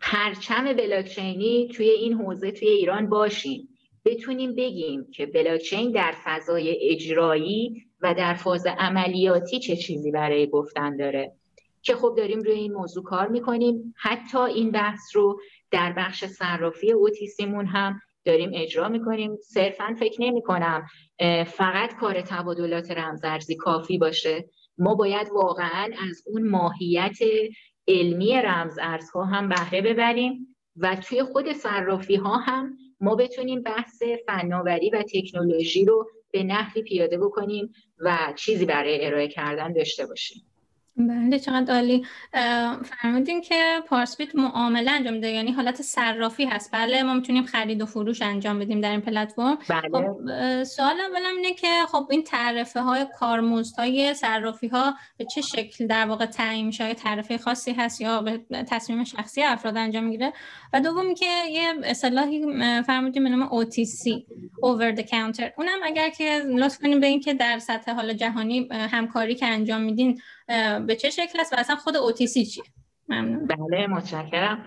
[0.00, 3.68] پرچم بلاکچینی توی این حوزه توی ایران باشیم.
[4.04, 10.96] بتونیم بگیم که بلاکچین در فضای اجرایی و در فاز عملیاتی چه چیزی برای گفتن
[10.96, 11.32] داره.
[11.82, 13.94] که خب داریم روی این موضوع کار می‌کنیم.
[13.96, 15.40] حتی این بحث رو
[15.70, 19.36] در بخش صرافی اوتیسیمون هم داریم اجرا می‌کنیم.
[19.42, 20.86] صرفا فکر نمی کنم
[21.46, 24.44] فقط کار تبادلات رمزارزی کافی باشه.
[24.78, 27.18] ما باید واقعا از اون ماهیت
[27.88, 34.02] علمی رمز ارزها هم بهره ببریم و توی خود صرافی ها هم ما بتونیم بحث
[34.26, 40.42] فناوری و تکنولوژی رو به نحوی پیاده بکنیم و چیزی برای ارائه کردن داشته باشیم.
[40.96, 42.06] بله چقدر عالی.
[42.84, 46.70] فرمودین که پارسپیت معامله انجام میده یعنی حالت صرافی هست.
[46.72, 49.58] بله ما می‌تونیم خرید و فروش انجام بدیم در این پلتفرم.
[49.68, 49.88] بله.
[49.90, 55.86] خب سوال اولم اینه که خب این تعرفه های کارمزدهای صرافی ها به چه شکل
[55.86, 60.32] در واقع تعیین میشه؟ تعرفه خاصی هست یا به تصمیم شخصی افراد انجام می‌گیره؟
[60.74, 62.42] و دومی که یه اصطلاحی
[62.82, 64.22] فرمودیم به نام OTC
[64.62, 65.50] over the counter.
[65.58, 69.82] اونم اگر که لطف کنیم به این که در سطح حال جهانی همکاری که انجام
[69.82, 70.20] میدین
[70.86, 72.64] به چه شکل است و اصلا خود OTC چیه؟
[73.08, 73.46] ممنون.
[73.46, 74.64] بله متشکرم.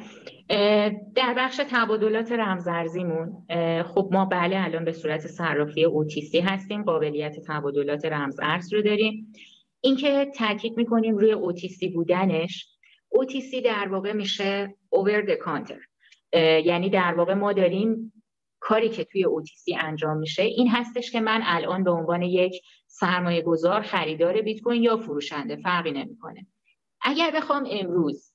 [1.16, 3.46] در بخش تبادلات رمزارزیمون
[3.84, 9.34] خب ما بله الان به صورت صرافی OTC هستیم قابلیت تبادلات رمزارز رو داریم.
[9.82, 12.68] اینکه تاکید می‌کنیم روی OTC بودنش
[13.16, 15.97] OTC در واقع میشه over the counter.
[16.34, 18.14] یعنی در واقع ما داریم
[18.60, 23.42] کاری که توی OTC انجام میشه این هستش که من الان به عنوان یک سرمایه
[23.42, 26.48] گذار خریدار بیت کوین یا فروشنده فرقی نمی‌کنه.
[27.02, 28.34] اگر بخوام امروز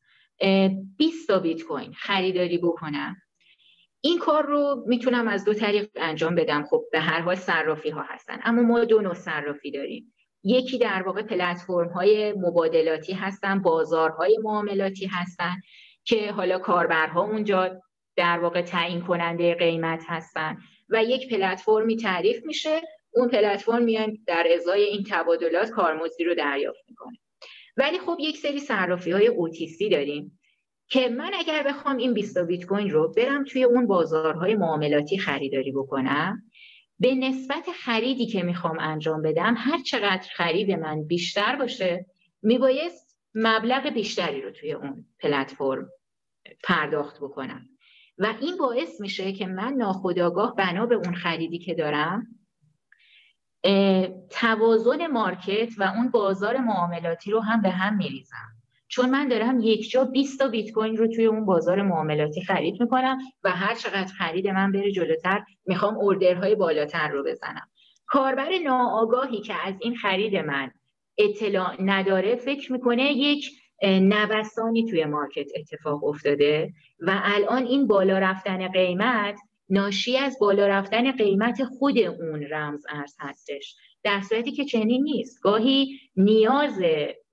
[0.96, 3.16] 20 تا بیت کوین خریداری بکنم
[4.00, 6.64] این کار رو می‌تونم از دو طریق انجام بدم.
[6.64, 10.14] خب به هر حال صرافی ها هستن اما ما دو نوع صرافی داریم.
[10.44, 15.54] یکی در واقع پلتفرم های مبادلاتی هستن بازارهای معاملاتی هستن.
[16.04, 17.82] که حالا کاربرها اونجا
[18.16, 20.58] در واقع تعیین کننده قیمت هستن.
[20.88, 22.80] و یک پلتفرمی تعریف میشه.
[23.10, 27.18] اون پلتفرم میان در ازای این تبادلات کارمزدی رو دریافت می‌کنه.
[27.76, 30.38] ولی خب یک سری صرافی های OTC داریم
[30.88, 35.72] که من اگر بخوام این 20 بیت کوین رو برم توی اون بازارهای معاملاتی خریداری
[35.72, 36.42] بکنم
[36.98, 42.06] به نسبت خریدی که می‌خوام انجام بدم هر چقدر خرید من بیشتر باشه
[42.42, 43.01] میبایست
[43.34, 45.88] مبلغ بیشتری رو توی اون پلتفرم
[46.64, 47.68] پرداخت بکنم.
[48.18, 52.26] و این باعث میشه که من ناخداگاه بنا به اون خریدی که دارم
[54.30, 58.52] توازن مارکت و اون بازار معاملاتی رو هم به هم میریزم.
[58.88, 62.80] چون من دارم یک جا 20 تا بیت کوین رو توی اون بازار معاملاتی خرید
[62.80, 67.68] می‌کنم و هر چقدر خرید من بره جلوتر می‌خوام اوردرهای بالاتر رو بزنم.
[68.06, 70.70] کاربر ناآگاهی که از این خرید من
[71.18, 73.50] اطلاع نداره فکر می‌کنه یک
[73.82, 81.12] نوسانی توی مارکت اتفاق افتاده و الان این بالا رفتن قیمت ناشی از بالا رفتن
[81.12, 83.76] قیمت خود اون رمز ارز هستش.
[84.02, 85.42] در صورتی که چنین نیست.
[85.42, 86.82] گاهی نیاز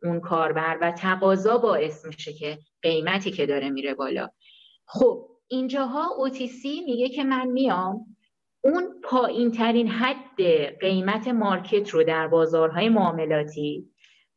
[0.03, 4.29] اون کاربر و تقاضا باعث میشه که قیمتی که داره میره بالا.
[4.85, 8.05] خب اینجاها OTC میگه که من میام
[8.61, 10.41] اون پایین ترین حد
[10.79, 13.89] قیمت market رو در بازارهای معاملاتی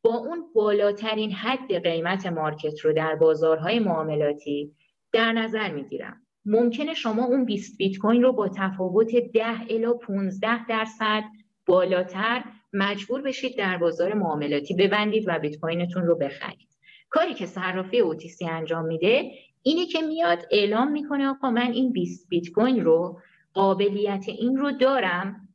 [0.02, 4.74] با اون بالاترین حد قیمت market رو در بازارهای معاملاتی
[5.12, 6.16] در نظر می‌گیرم.
[6.44, 11.22] ممکنه شما اون 20 بیت کوین رو با تفاوت 10 الی 15 درصد
[11.66, 16.68] بالاتر مجبور بشید در بازار معاملاتی ببندید و بیت کوینتون رو بخرید.
[17.10, 19.30] کاری که صرافی OTC انجام میده
[19.62, 23.20] اینه که میاد اعلام می‌کنه آقا من این 20 بیت کوین رو
[23.54, 25.48] قابلیت این رو دارم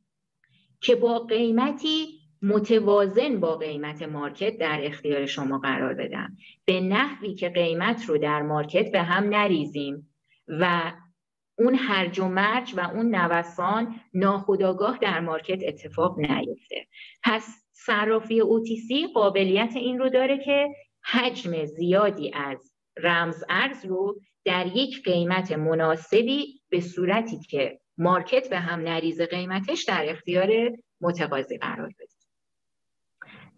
[0.80, 6.36] که با قیمتی متوازن با قیمت market در اختیار شما قرار بدم.
[6.64, 10.14] به نحوی که قیمت رو در market به هم نریزیم
[10.48, 10.92] و
[11.58, 16.86] اون هرج و مرج و اون نوسان ناخودآگاه در market اتفاق نیفته.
[17.24, 20.68] پس صرافی OTC قابلیت این رو داره که
[21.04, 28.58] حجم زیادی از رمز ارز رو در یک قیمت مناسبی به صورتی که مارکت به
[28.58, 30.48] هم نریز قیمتش در اختیار
[31.00, 32.08] متقاضی قرار بده.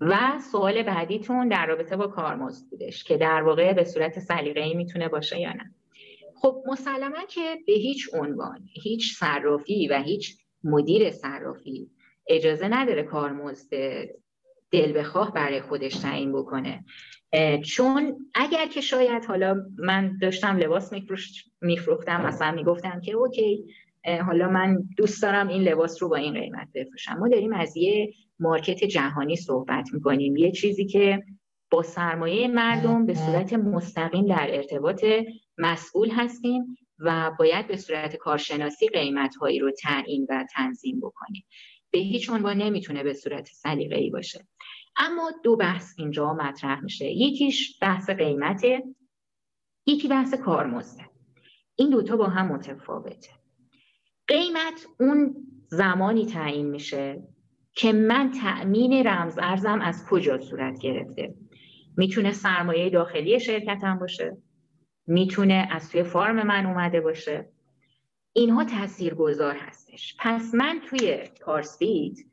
[0.00, 5.08] و سوال بعدیتون در رابطه با کارمزد بودش که در واقع به صورت سلیقه‌ای می‌تونه
[5.08, 5.74] باشه یا نه.
[6.36, 11.90] خب مسلما که به هیچ عنوان هیچ صرافی و هیچ مدیر صرافی
[12.26, 13.74] اجازه نداره کارمزد
[14.70, 16.84] دل بخواه برای خودش تعیین بکنه.
[17.66, 20.92] چون اگر که شاید حالا من داشتم لباس
[21.60, 23.64] میفروختم مثلا می‌گفتم که اوکی
[24.26, 27.18] حالا من دوست دارم این لباس رو با این قیمت بفروشم.
[27.18, 30.36] ما داریم از یه مارکت جهانی صحبت می‌کنیم.
[30.36, 31.22] یه چیزی که
[31.70, 35.04] با سرمایه مردم به صورت مستقیم در ارتباط
[35.58, 41.44] مسئول هستیم و باید به صورت کارشناسی قیمت هایی رو تعیین و تنظیم بکنیم.
[41.90, 44.46] به هیچ عنوان نمی‌تونه به صورت سلیقه‌ای باشه.
[44.96, 47.04] اما دو بحث اینجا مطرح میشه.
[47.04, 48.82] یکیش بحث قیمته
[49.86, 51.04] یکی بحث کارمزده
[51.76, 53.39] این دوتا با هم متفاوته.
[54.30, 57.22] قیمت اون زمانی تعیین میشه
[57.72, 61.34] که من تأمین رمز ارزم از کجا صورت گرفته.
[61.96, 64.36] می‌تونه سرمایه داخلی شرکتم باشه.
[65.06, 67.48] می‌تونه از توی فارم من اومده باشه.
[68.32, 70.16] اینها تأثیر گذار هستش.
[70.18, 72.26] پس من توی کارسپید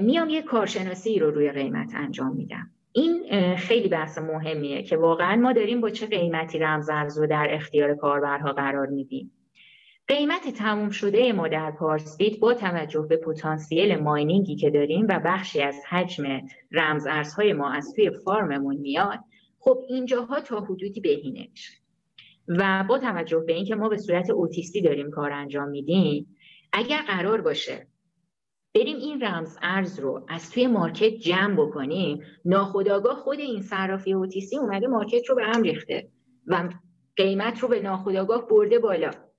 [0.00, 2.70] میام یه کارشناسی رو روی قیمت انجام میدم.
[2.92, 7.94] این خیلی بحث مهمیه که واقعا ما داریم با چه قیمتی رمز رو در اختیار
[7.94, 9.32] کاربرها قرار میدیم.
[10.10, 15.62] قیمت تموم شده ما در پارسپید با توجه به پتانسیل ماینینگی که داریم و بخشی
[15.62, 16.40] از حجم
[16.72, 19.18] رمز ارزهای ما از توی فارممون میاد
[19.58, 21.72] خب اینجاها تا حدودی بهینه میشه
[22.48, 26.36] و با توجه به اینکه ما به صورت اوتیستی داریم کار انجام میدیم
[26.72, 27.86] اگر قرار باشه
[28.74, 34.58] بریم این رمز ارز رو از توی مارکت جمع بکنیم ناخداگاه خود این صرافی اوتیستی
[34.58, 36.08] اومده مارکت رو به هم ریخته
[36.46, 36.68] و
[37.16, 39.29] قیمت رو به ناخداگاه برده بالا.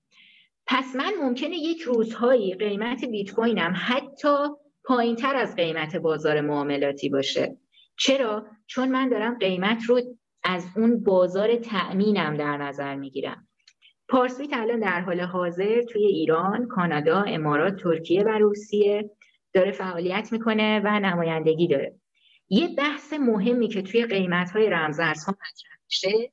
[0.74, 4.38] پس من ممکنه یک روزهایی قیمت بیت کوینم حتی
[4.84, 7.58] پایین تر از قیمت بازار معاملاتی باشه.
[7.98, 10.02] چرا؟ چون من دارم قیمت رو
[10.44, 13.48] از اون بازار تأمینم در نظر می‌گیرم.
[14.10, 19.12] پارسویت الان در حال حاضر توی ایران، کانادا، امارات، ترکیه و روسیه
[19.54, 21.96] داره فعالیت می‌کنه و نمایندگی داره.
[22.50, 26.32] یه بحث مهمی که توی قیمت های رمزارزها مطرح میشه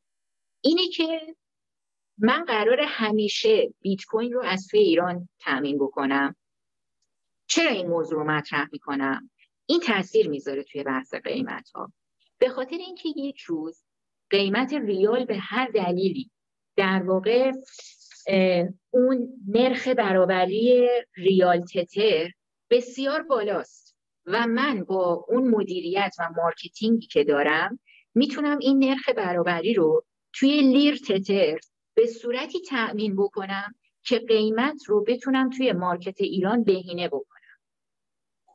[0.61, 1.21] اینه که
[2.19, 6.37] من قرار همیشه بیت کوین رو از توی ایران تامین بکنم.
[7.47, 9.31] چرا این موضوع رو مطرح می‌کنم؟
[9.67, 11.93] این تاثیر می‌ذاره توی بحث قیمت ها
[12.39, 13.85] به خاطر اینکه یک روز
[14.31, 16.31] قیمت ریال به هر دلیلی
[16.77, 17.53] در واقع
[18.91, 22.31] اون نرخ برابری ریال تتر
[22.71, 27.81] بسیار بالاست و من با اون مدیریت و marketing ی که دارم
[28.15, 31.59] می‌تونم این نرخ برابری رو توی لیر تتر
[31.99, 37.59] به صورتی تأمین بکنم که قیمت رو بتونم توی market ایران بهینه بکنم.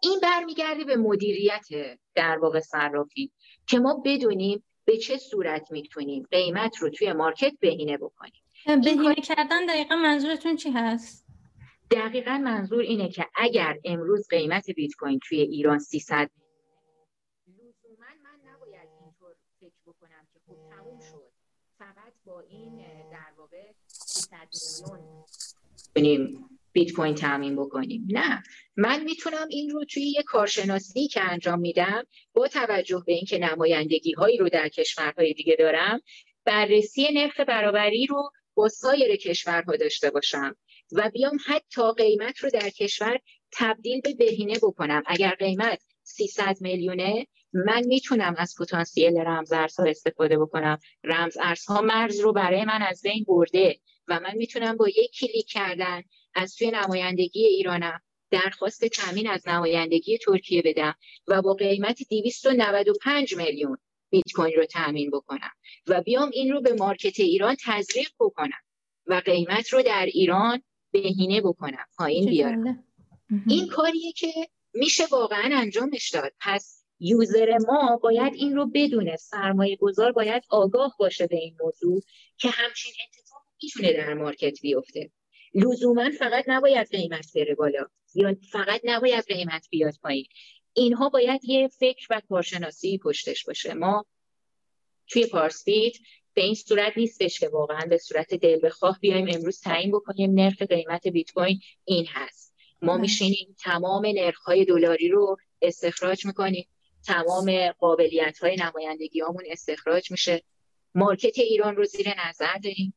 [0.04, 1.68] این برمیگرده به مدیریت
[2.16, 3.32] در واقع صرافی
[3.68, 8.44] که ما بدونیم به چه صورت می‌تونیم قیمت رو توی مارکت بهینه بکنیم.
[8.66, 11.26] بهینه کردن دقیقا منظورتون چی هست؟
[11.92, 16.30] دقیقا منظور اینه که اگر امروز قیمت بیت کوین توی ایران 300
[17.48, 21.34] لزوما من نباید اینطور فکر بکنم که خب تموم شد.
[21.78, 22.86] فقط با این
[24.52, 24.88] 300
[25.96, 28.08] میلیون بیت کوین تامین بکنیم.
[28.10, 28.44] نه
[28.76, 34.12] من می‌تونم این رو توی یه کارشناسی که انجام میدم با توجه به اینکه نمایندگی
[34.12, 36.00] هایی رو در کشورهای دیگه دارم
[36.46, 40.56] بررسی نرخ برابری رو با سایر کشورها داشته باشم
[40.92, 43.20] و بیام حتی قیمت رو در کشور
[43.52, 45.04] تبدیل به بهینه بکنم.
[45.06, 50.80] اگر قیمت 300 میلیونه من می‌تونم از پتانسیل رمز ارزها استفاده بکنم.
[51.04, 53.80] رمز ارزها مرز رو برای من از بین برده.
[54.08, 60.18] و من می‌تونم با یک کلیک کردن از توی نمایندگی ایرانم درخواست تامین از نمایندگی
[60.18, 60.96] ترکیه بدم
[61.28, 63.78] و با قیمت 295 میلیون
[64.10, 65.52] بیت کوین رو تامین بکنم
[65.88, 68.62] و بیام این رو به market ایران تزریق بکنم
[69.08, 72.84] و قیمت رو در ایران بهینه بکنم پایین بیارم.
[73.48, 74.28] این کاریه که
[74.74, 76.32] میشه واقعا انجامش داد.
[76.40, 79.16] پس user ما باید این رو بدونه.
[79.16, 82.02] سرمایه گذار باید آگاه باشه به این موضوع
[82.38, 82.94] که همچین
[83.64, 85.12] می‌تونه در مارکت بیفته.
[85.56, 87.86] لزوما فقط نباید قیمت بره بالا
[88.16, 90.26] یا فقط نباید قیمت بیاد پایین.
[90.74, 93.74] اینها باید یه فکر و کارشناسی پشتش باشه.
[93.74, 94.06] ما
[95.08, 95.94] توی پارسپیت
[96.34, 100.62] به این صورت نیستش که واقعا به صورت دل بخواه بیایم امروز تعیین بکنیم نرخ
[100.62, 102.56] قیمت بیت کوین این هست.
[102.82, 103.02] ما بله.
[103.02, 106.68] میشینیم تمام نرخ های دلاری رو استخراج می‌کنیم.
[107.06, 110.44] تمام قابلیت های نمایندگی همون استخراج میشه.
[110.96, 112.94] market ایران رو زیر نظر داریم.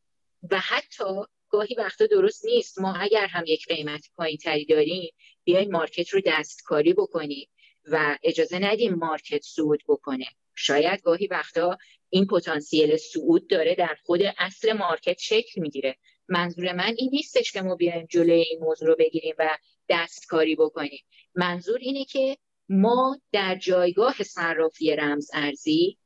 [0.51, 1.05] و حتی
[1.49, 2.81] گاهی وقتا درست نیست.
[2.81, 5.15] ما اگر هم یک قیمت پایین تری داریم
[5.45, 7.49] بیایم market رو دستکاری بکنیم
[7.85, 10.27] و اجازه ندیم market سود بکنه.
[10.55, 11.79] شاید گاهی وقتا
[12.11, 15.97] این پتانسیل صعود داره در خود اصل market شکل می‌گیره.
[16.29, 19.59] منظور من این نیستش که ما بیایم جلوی این موضوع رو بگیریم و
[19.89, 21.05] دستکاری بکنیم.
[21.35, 22.37] منظور اینه که
[22.69, 25.99] ما در جایگاه صرافی رمز ارزی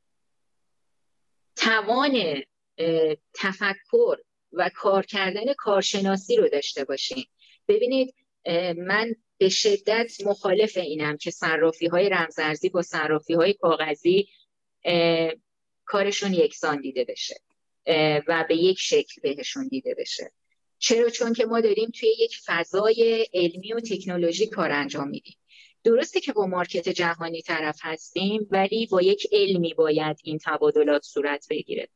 [1.55, 2.41] توان
[3.33, 4.17] تفکر
[4.53, 7.25] و کار کردن کارشناسی رو داشته باشیم.
[7.67, 8.15] ببینید
[8.77, 14.27] من به شدت مخالف اینم که صرافی های رمزارزی با صرافی های کاغذی
[15.85, 17.35] کارشون یکسان دیده بشه
[18.27, 20.31] و به یک شکل بهشون دیده بشه.
[20.77, 25.37] چرا؟ چون که ما داریم توی یک فضای علمی و تکنولوژی کار انجام میدیم.
[25.83, 31.47] درسته که با مارکت جهانی طرف هستیم ولی با یک علمی باید این تبادلات صورت
[31.49, 31.87] بگیره.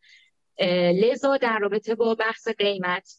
[0.94, 3.16] لذا در رابطه با بحث قیمت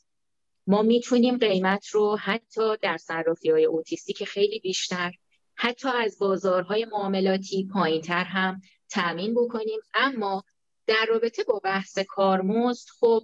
[0.66, 5.12] ما می‌تونیم قیمت رو حتی در صرافی های اوتیستی که خیلی بیشتر
[5.54, 8.60] حتی از بازارهای معاملاتی پایین تر هم
[8.90, 9.80] تأمین بکنیم.
[9.94, 10.44] اما
[10.86, 13.22] در رابطه با بحث کارمزد خب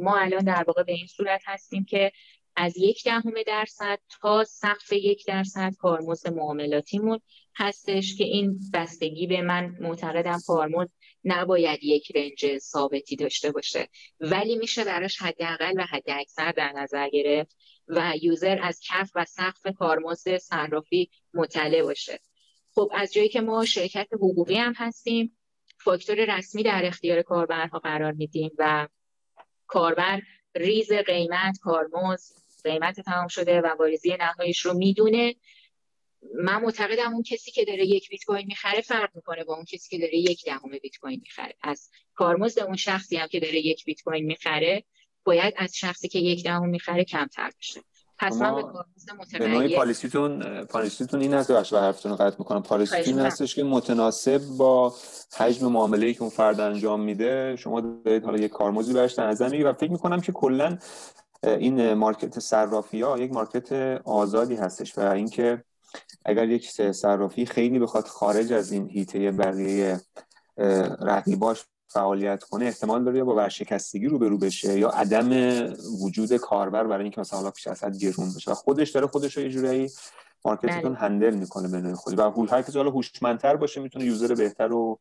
[0.00, 2.12] ما الان در واقع به این صورت هستیم که
[2.56, 7.20] از یک دهم درصد تا سقف یک درصد کارمزد معاملاتیمون
[7.56, 10.90] هستش که این بستگی به من معتقدم کارمزد
[11.24, 13.88] نباید یک رنج ثابتی داشته باشه.
[14.20, 17.56] ولی میشه براش حداقل و حد اکثر در نظر گرفت
[17.88, 22.20] و یوزر از کف و سقف کارمزد صرافی مطلع باشه.
[22.74, 25.36] خب از جایی که ما شرکت حقوقی هم هستیم
[25.78, 28.88] فاکتور رسمی در اختیار کاربرها قرار میدیم و
[29.66, 30.22] کاربر
[30.54, 35.34] ریز قیمت کارمزد قیمت تمام شده و واریزی نهاییش رو می‌دونه.
[36.34, 39.88] من معتقدم اون کسی که داره یک بیت کوین می‌خره فرق می‌کنه با اون کسی
[39.90, 41.54] که داره یک دهم بیت کوین می‌خره.
[41.62, 44.84] از کارمزد اون شخصی هم که داره یک بیت کوین می‌خره
[45.24, 47.80] باید از شخصی که یک دهم می‌خره کمتر بشه.
[48.18, 52.62] پس من به کارمزد متغیر پالیسیتون پالیسیتون این هست بخش حرفتون رو قطع می‌کنم.
[52.62, 54.94] پالیسیتون هستش که متناسب با
[55.36, 59.72] حجم معامله که اون فرد انجام میده شما دارید حالا یک کارمزدی در نظر و
[59.72, 60.78] فکر می‌کنم که کلا
[61.42, 63.72] این market صرافی ها یک market
[64.04, 65.64] آزادی هستش و اینکه
[66.24, 70.00] اگر یک صرافی خیلی بخواد خارج از این حیطه بقیه
[71.00, 75.30] رقیباش فعالیت کنه احتمال داره یا با ورشکستگی روبرو بشه یا عدم
[76.02, 79.42] وجود کاربر برای اینکه مثلا پیش از حد گرون بشه و خودش داره خودش رو
[79.42, 79.90] یه جورایی
[80.44, 80.98] market تون بله.
[80.98, 85.00] handle می‌کنه به نوع خودی و هر کسی حالا هوشمندتر باشه می‌تونه user بهتر و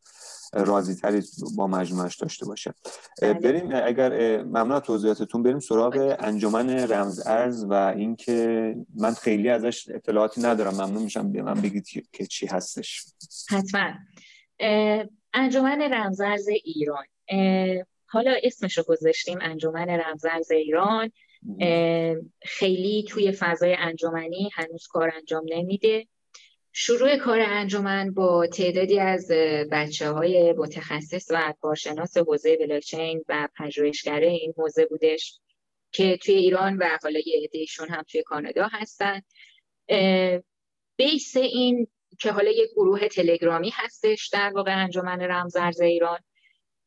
[0.54, 1.24] راضی تری
[1.58, 2.74] با مجموعش داشته باشه.
[3.22, 3.34] بله.
[3.34, 10.42] بریم اگر ممنون توضیحاتتون بریم سراغ انجمن رمز ارز و اینکه من خیلی ازش اطلاعاتی
[10.42, 10.74] ندارم.
[10.74, 13.06] ممنون میشم به من بگید که چی هستش.
[13.50, 13.94] حتما.
[15.34, 17.06] انجمن رمزارز ایران.
[18.06, 21.12] حالا اسمش رو گذاشتیم انجمن رمزارز ایران.
[22.44, 26.08] خیلی توی فضای انجمنی هنوز کار انجام نمیده.
[26.76, 29.32] شروع کار انجمن با تعدادی از
[29.72, 35.40] بچه های متخصص و کارشناس حوزه بلاکچین و پژوهشگر این حوزه بودش
[35.92, 37.50] که توی ایران و حالا یه
[37.90, 39.22] هم توی کانادا هستن.
[40.96, 41.88] بیس این
[42.20, 46.20] که حالا یک گروه تلگرامی هستش در واقع انجمن رمزارز ایران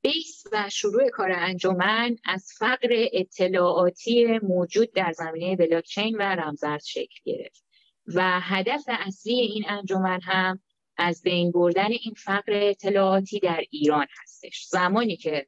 [0.03, 7.21] بیس و شروع کار انجمن از فقر اطلاعاتی موجود در زمینه بلاکچین و رمزارز شکل
[7.25, 7.66] گرفت.
[8.15, 10.61] و هدف اصلی این انجمن هم
[10.97, 14.67] از بین بردن این فقر اطلاعاتی در ایران هستش.
[14.67, 15.47] زمانی که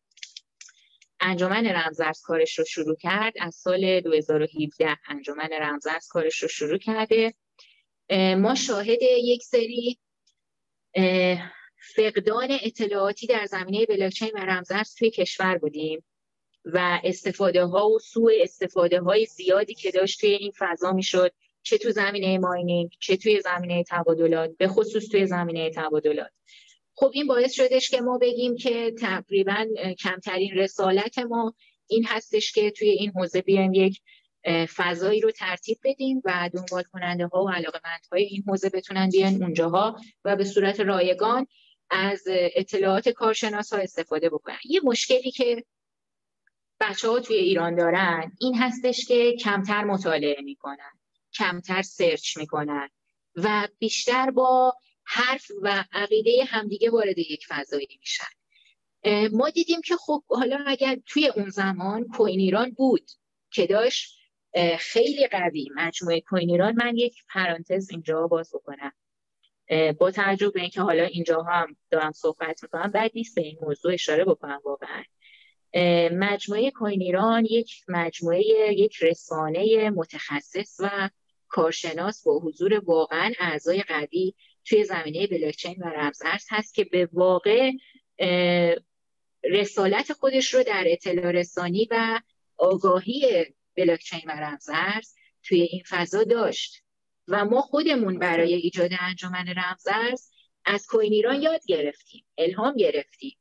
[1.21, 7.35] انجمن رمزارز کارش رو شروع کرد از سال 2017 انجمن رمزارز کارش رو شروع کرده.
[8.37, 9.99] ما شاهد یک سری
[11.97, 16.05] فقدان اطلاعاتی در زمینه بلاکچین و رمزارز توی کشور بودیم
[16.65, 21.33] و استفاده ها و سوء استفاده های زیادی که داشت توی این فضا می‌شد.
[21.63, 26.31] چه تو زمینه ماینینگ چه توی زمینه تبادلات به خصوص توی زمینه تبادلات.
[26.95, 29.67] خب این باعث شدش که ما بگیم که تقریبا
[29.99, 31.55] کمترین رسالت ما
[31.87, 34.01] این هستش که توی این حوزه بیایم یک
[34.77, 37.81] فضایی رو ترتیب بدیم و دنبال کننده ها و علاقه
[38.13, 41.47] های این حوزه بتونن بیان اونجاها و به صورت رایگان
[41.91, 44.59] از اطلاعات کارشناس ها استفاده بکنن.
[44.65, 45.65] یه مشکلی که
[46.81, 50.98] بچه ها توی ایران دارن این هستش که کمتر مطالعه می‌کنن.
[51.35, 52.89] کمتر سرچ می‌کنن
[53.35, 54.75] و بیشتر با
[55.05, 59.29] حرف و عقیده همدیگه وارد یک فضایی میشن.
[59.33, 63.11] ما دیدیم که خب حالا اگر توی اون زمان کوین ایران بود
[63.51, 64.19] که داشت
[64.79, 66.75] خیلی قوی مجموعه کوین ایران.
[66.77, 68.93] من یک پرانتز اینجا باز بکنم.
[69.99, 73.93] با توجه به اینکه حالا اینجا هم دارم صحبت می‌کنم بعد نیست به این موضوع
[73.93, 75.03] اشاره بکنم واقعا.
[76.13, 78.41] مجموعه کوین ایران یک مجموعه
[78.73, 81.11] یک رسانه متخصص و
[81.49, 84.35] کارشناس با حضور واقعا اعضای قوی
[84.65, 87.71] توی زمینه بلاکچین و رمزارز هست که به واقع
[89.45, 92.21] رسالت خودش رو در اطلاع رسانی و
[92.57, 93.47] آگاهی
[93.77, 96.83] بلاکچین و رمزارز توی این فضا داشت.
[97.29, 100.31] و ما خودمون برای ایجاد انجمن رمزارز
[100.65, 103.37] از کوین ایران یاد گرفتیم الهام گرفتیم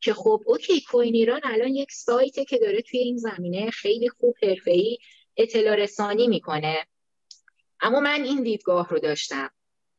[0.00, 4.34] که خب اوکی کوین ایران الان یک سایته که داره توی این زمینه خیلی خوب
[4.42, 4.98] حرفه‌ای
[5.36, 6.86] اطلاع رسانی می‌کنه.
[7.80, 9.50] اما من این دیدگاه رو داشتم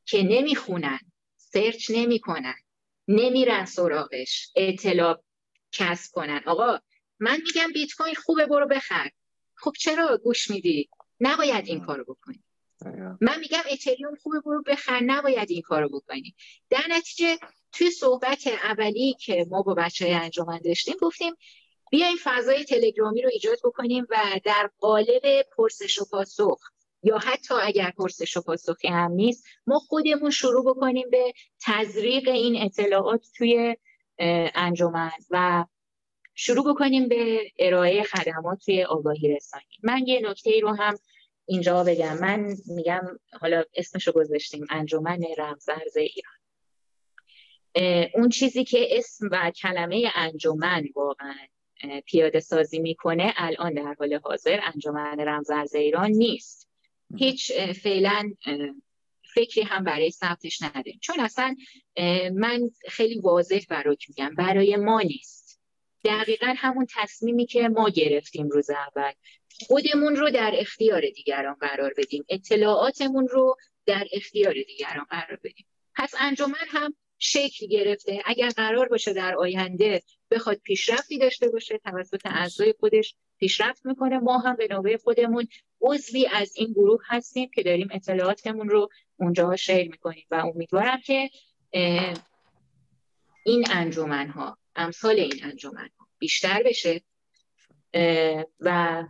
[0.06, 1.00] که نمی‌خونن
[1.38, 2.56] search نمی‌کنن
[3.08, 5.24] نمیرن سراغش اطلاع
[5.72, 6.42] کسب کنن.
[6.46, 6.80] آقا
[7.20, 9.10] من میگم بیت کوین خوبه برو بخر.
[9.56, 12.44] خب چرا گوش میدی؟ نباید این کارو بکنی.
[13.22, 15.00] من میگم اتریوم خوبه برو بخر.
[15.06, 16.36] نباید این کارو بکنی.
[16.70, 17.38] در نتیجه
[17.72, 21.36] توی صحبت اولی که ما با بچه های انجمن داشتیم گفتیم
[21.92, 26.60] بیایم فضای تلگرامی رو ایجاد بکنیم و در قالب پرسش و پاسخ
[27.04, 31.34] یا حتی اگر پرسش و پاسخی هم نیست ما خودمون شروع بکنیم به
[31.66, 33.76] تزریق این اطلاعات توی
[34.56, 35.66] انجمن و
[36.36, 39.64] شروع بکنیم به ارائه خدمات توی آگاهی رسانی.
[39.84, 41.00] من یه نکته رو هم
[41.46, 42.18] اینجا بگم.
[42.22, 46.34] من میگم حالا اسمشو گذاشتیم انجمن رمزرز ایران.
[48.14, 51.36] اون چیزی که اسم و کلمه انجمن واقعا
[52.06, 56.69] پیاده سازی می‌کنه الان در حال حاضر انجمن رمزرز ایران نیست.
[57.18, 58.34] هیچ فعلا
[59.34, 61.00] فکری هم برای ثبتش نداریم.
[61.02, 61.56] چون اصلا
[62.34, 65.62] من خیلی واضح برات میگم برای ما نیست.
[66.04, 69.12] دقیقا همون تصمیمی که ما گرفتیم روز اول.
[69.68, 72.26] خودمون رو در اختیار دیگران قرار بدیم.
[72.30, 73.56] اطلاعاتمون رو
[73.86, 75.66] در اختیار دیگران قرار بدیم.
[75.96, 78.22] پس انجمن هم شکل گرفته.
[78.26, 80.02] اگر قرار باشه در آینده
[80.32, 84.20] بخواد پیشرفتی داشته باشه توسط اعضای خودش پیشرفت می‌کنه.
[84.20, 85.48] ما هم به نوبه خودمون
[85.82, 91.30] عضوی از این گروه هستیم که داریم اطلاعاتمون رو اونجا شیر می‌کنیم و امیدوارم که
[93.46, 97.02] این انجمن ها امثال این انجمن ها بیشتر بشه
[98.60, 99.04] و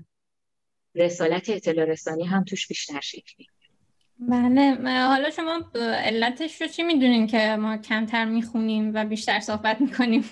[0.95, 3.43] رسالت اطلاع رسانی هم توش بیشتر شکل
[4.19, 4.75] بله.
[5.07, 10.25] حالا شما علتش رو چی می‌دونین که ما کمتر می‌خونیم و بیشتر صحبت می‌کنیم؟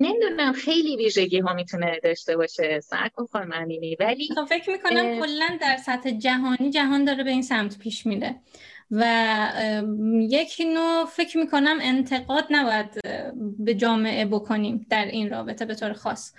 [0.00, 2.80] نمی‌دونم خیلی ویژگی ها می‌تونه داشته باشه.
[2.80, 3.96] سر کن امینی.
[4.00, 8.40] ولی فکر می‌کنم کلا در سطح جهانی جهان داره به این سمت پیش میره.
[8.90, 9.04] و
[10.20, 13.00] یک نوع فکر می‌کنم انتقاد نباید
[13.58, 16.32] به جامعه بکنیم در این رابطه به طور خاص.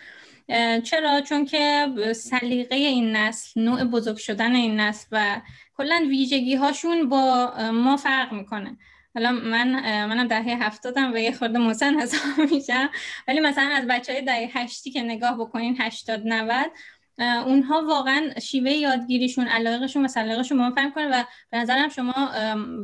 [0.83, 5.41] چرا؟ چون که سلیقه این نسل نوع بزرگ شدن این نسل و
[5.77, 8.77] کلا ویژگی هاشون با ما فرق می‌کنه.
[9.19, 9.69] حالا من
[10.05, 12.89] منم دهه هفتادم و یه خورده مسن حساب میشم.
[13.27, 16.71] ولی مثلا از بچه های دهه هشتی که نگاه بکنین هشتاد نود
[17.45, 22.13] اونها واقعا شیوه یادگیریشون علاقهشون و سلیقهشون ما فهم کنه و به نظرم شما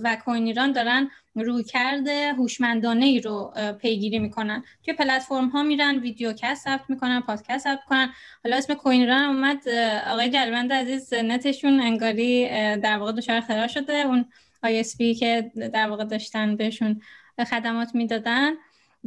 [0.03, 4.63] و کوین ایران دارن روی کرده هوشمندانه ای رو پیگیری می‌کنن.
[4.85, 8.09] توی پلتفرم ها میرن ویدیوکست ثبت می‌کنن پادکست ثبت می‌کنن.
[8.43, 9.69] حالا اسم کوین ایران اومد
[10.07, 13.93] آقای جلوند عزیز نتشون انگاری در واقع دچار اختراع شده.
[13.93, 14.25] اون
[14.65, 17.01] ISP که در واقع داشتن بهشون
[17.49, 18.53] خدمات می‌دادن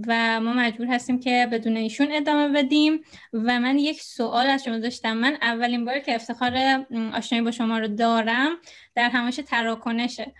[0.07, 3.01] و ما مجبور هستیم که بدون ایشون ادامه بدیم
[3.33, 5.13] و من یک سوال از شما داشتم.
[5.17, 6.85] من اولین بار که افتخار
[7.15, 8.57] آشنایی با شما رو دارم
[8.95, 10.35] در همایش تراکنشه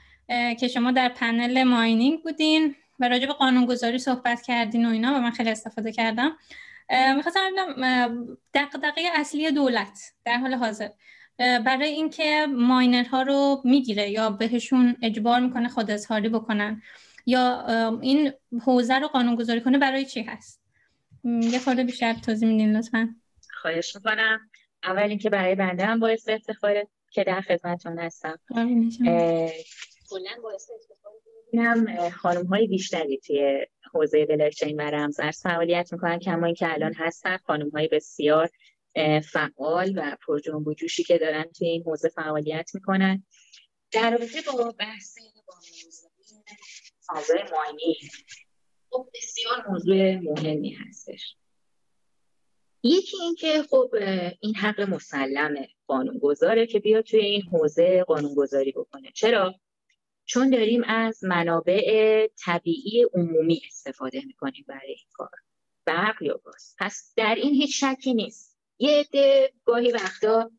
[0.61, 5.21] که شما در پنل ماینینگ بودین و راجع به قانونگذاری صحبت کردین و اینا و
[5.21, 6.37] من خیلی استفاده کردم.
[7.17, 10.89] می‌خواستم ببینم دقدقه اصلی دولت در حال حاضر.
[11.39, 16.83] برای اینکه ماینرها رو می‌گیره یا بهشون اجبار می‌کنه خود اظهاری بکنن
[17.27, 17.67] یا
[18.03, 18.33] این
[18.65, 20.63] حوزه رو قانون گذاری کنه برای چی هست؟
[21.25, 23.15] یه خورده بیشتر توضیح میدین لطفا.
[23.63, 24.41] خواهش می‌کنم.
[24.85, 28.39] اول اینکه برای بنده هم باعث افتخاره که در خدمتتون هستم.
[30.11, 36.73] کلا باعث افتخار خانم های بیشتری توی حوزه بلاکچین و رمزارز فعالیت می‌کنن کما اینکه
[36.73, 38.51] الان هستن خانم های بسیار
[39.33, 43.25] فعال و پرجنب و جوشی که دارن توی این حوزه فعالیت می‌کنن.
[43.91, 45.19] در رابطه با بحث
[47.09, 47.97] فضای ماینی
[48.91, 51.37] خب بسیار موضوع مهمی هستش.
[52.83, 53.91] یکی اینکه خب
[54.41, 55.55] این حق مسلم
[55.87, 59.13] قانونگذاره که بیاد توی این حوزه قانونگذاری بکنه.
[59.15, 59.55] چرا؟
[60.25, 65.31] چون داریم از منابع طبیعی عمومی استفاده می‌کنیم برای این کار.
[65.85, 66.75] برق یا گاز.
[66.79, 68.58] پس در این هیچ شکی نیست.
[68.79, 70.51] یه عده گاهی وقتا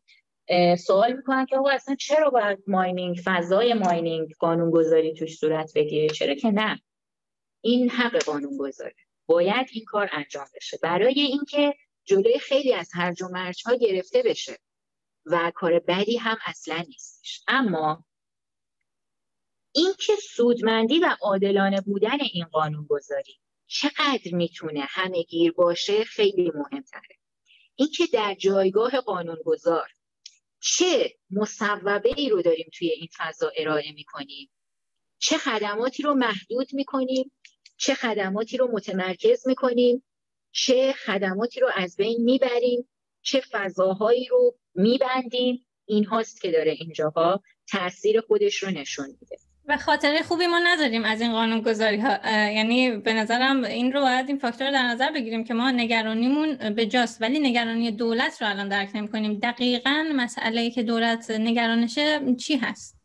[0.78, 6.34] سوال می‌کنن که آقا اصلا چرا باید ماینینگ فضای ماینینگ قانونگذاری توش صورت بگیره؟ چرا
[6.34, 6.80] که نه؟
[7.60, 8.94] این حق قانونگذاره.
[9.26, 10.78] باید این کار انجام بشه.
[10.82, 14.58] برای اینکه جلوی خیلی از هرج و مرج ها گرفته بشه
[15.26, 17.44] و کار بدی هم اصلا نیستش.
[17.48, 18.04] اما
[19.72, 27.19] اینکه سودمندی و عادلانه بودن این قانون گذاری چقدر می‌تونه همه گیر باشه خیلی مهمتره.
[27.80, 29.88] اینکه در جایگاه قانونگذار
[30.60, 34.50] چه مصوبه ای رو داریم توی این فضا ارائه می‌کنیم؟
[35.18, 37.32] چه خدماتی رو محدود می‌کنیم؟
[37.76, 40.04] چه خدماتی رو متمرکز می‌کنیم؟
[40.52, 42.88] چه خدماتی رو از بین می‌بریم؟
[43.22, 49.36] چه فضاهایی رو میبندیم؟ این هاست که داره اینجاها تاثیر خودش رو نشون میده.
[49.68, 54.00] و خاطره خوبی ما نداریم از این قانون گذاری ها یعنی به نظرم این رو
[54.00, 58.42] باید این فاکتور رو در نظر بگیریم که ما نگرانیمون به جاست ولی نگرانی دولت
[58.42, 63.00] رو الان درک نمی کنیم دقیقا مسئله که دولت نگرانشه چی هست؟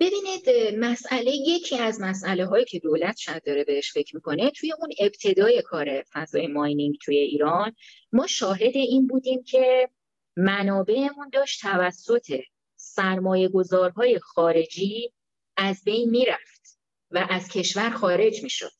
[0.00, 4.90] ببینید مسئله یکی از مسئله هایی که دولت شاید داره بهش فکر می‌کنه توی اون
[4.98, 7.72] ابتدای کار فضای ماینینگ توی ایران
[8.12, 9.88] ما شاهد این بودیم که
[10.36, 12.40] منابعمون داشت توسط
[12.76, 15.12] سرمایه گذارهای خارجی
[15.56, 16.78] از بین می‌رفت
[17.10, 18.72] و از کشور خارج می‌شد.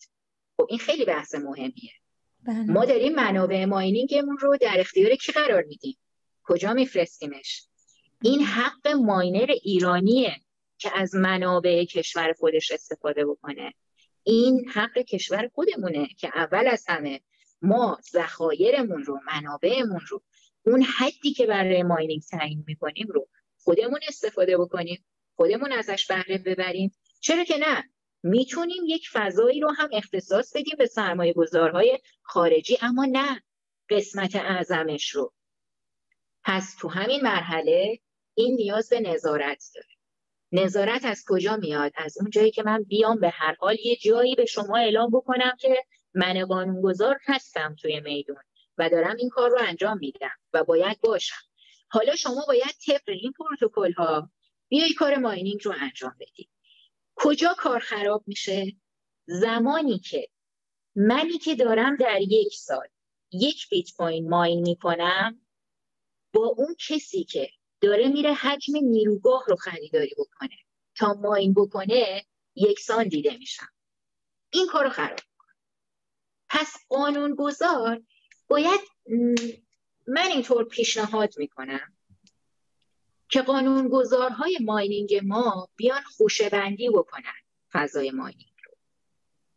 [0.57, 1.93] خب این خیلی بحث مهمیه.
[2.43, 2.65] بله.
[2.65, 5.97] ما داریم منابع ماینینگمون رو در اختیار کی قرار میدیم؟
[6.43, 7.67] کجا میفرستیمش؟
[8.23, 10.37] این حق ماینر ایرانیه
[10.79, 13.75] که از منابع کشور خودش استفاده بکنه.
[14.23, 17.21] این حق کشور خودمونه که اول از همه
[17.63, 20.23] ما ذخایرمون رو منابعمون رو
[20.67, 25.05] اون حدی که برای ماینینگ تعیین می‌کنیم رو خودمون استفاده بکنیم.
[25.37, 27.85] خودمون ازش بهره ببریم؟ چرا که نه.
[28.23, 33.43] می‌تونیم یک فضایی رو هم اختصاص بدیم به سرمایه گذارهای خارجی اما نه
[33.89, 35.33] قسمت اعظمش رو.
[36.45, 37.99] پس تو همین مرحله
[38.35, 39.87] این نیاز به نظارت داره.
[40.53, 44.35] نظارت از کجا میاد؟ از اون جایی که من بیام به هر حال یه جایی
[44.35, 48.37] به شما اعلام بکنم که من قانونگذار هستم توی میدون
[48.79, 51.43] و دارم این کار رو انجام میدم و باید باشم.
[51.89, 54.31] حالا شما باید طبق این پروتکل ها
[54.69, 56.49] بیای کار ماینینگ رو انجام بدی.
[57.15, 58.77] کجا کار خراب میشه؟
[59.27, 60.29] زمانی که
[60.97, 62.89] منی که دارم در یک سال
[63.33, 65.41] یک بیت کوین ماین می‌کنم
[66.33, 67.51] با اون کسی که
[67.81, 70.59] داره میره حجم نیروگاه رو خریداری بکنه
[70.97, 73.69] تا ماین بکنه یکسان دیده میشم.
[74.51, 75.55] این کار رو خراب می‌کنه
[76.49, 78.03] پس قانون گذار
[78.49, 78.81] باید
[80.07, 81.94] من اینطور پیشنهاد می‌کنم.
[83.35, 87.35] که قانونگذارهای ماینینگ ما بیان خوشبندی بکنن
[87.73, 88.73] فضای ماینینگ رو.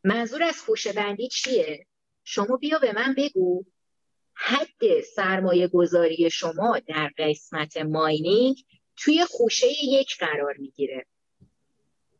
[0.03, 1.85] منظور از خوشبندی چیه؟
[2.23, 3.63] شما بیا به من بگو
[4.33, 8.63] حد سرمایه گذاری شما در قسمت ماینینگ
[8.95, 11.05] توی خوشه یک قرار می‌گیره.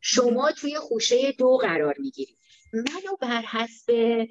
[0.02, 2.38] شما توی خوشه دو قرار می‌گیرید
[2.74, 4.28] منو بر حسب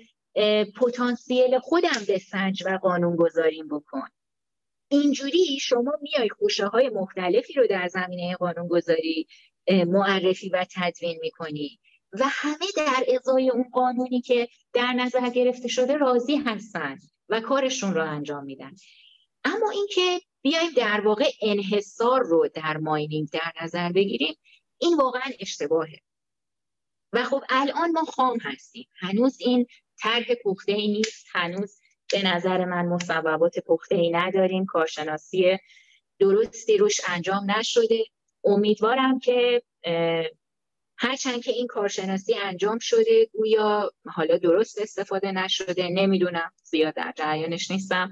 [0.81, 4.09] پتانسیل خودم به سنج و قانون گذاریم بکن.
[4.89, 9.27] اینجوری شما میای خوشه های مختلفی رو در زمینه قانونگذاری
[9.71, 11.81] معرفی و تدوین می‌کنی
[12.13, 17.95] و همه در ازای اون قانونی که در نظر گرفته شده راضی هستن و کارشون
[17.95, 18.73] رو انجام میدن.
[19.45, 24.35] اما اینکه بیایم در واقع انحصار رو در ماینینگ در نظر بگیریم
[24.79, 26.01] این واقعا اشتباهه.
[27.13, 28.89] و خب الان ما خام هستیم.
[28.95, 29.67] هنوز این
[29.99, 31.81] طرح پخته ای نیست هنوز
[32.13, 34.67] به نظر من مصوبات پخته ای نداریم.
[34.67, 35.59] کارشناسی
[36.19, 38.05] درستی روش انجام نشده.
[38.45, 39.63] امیدوارم که
[40.99, 47.71] هرچند که این کارشناسی انجام شده گویا حالا درست استفاده نشده نمی‌دونم زیاد در جریانش
[47.71, 48.11] نیستم.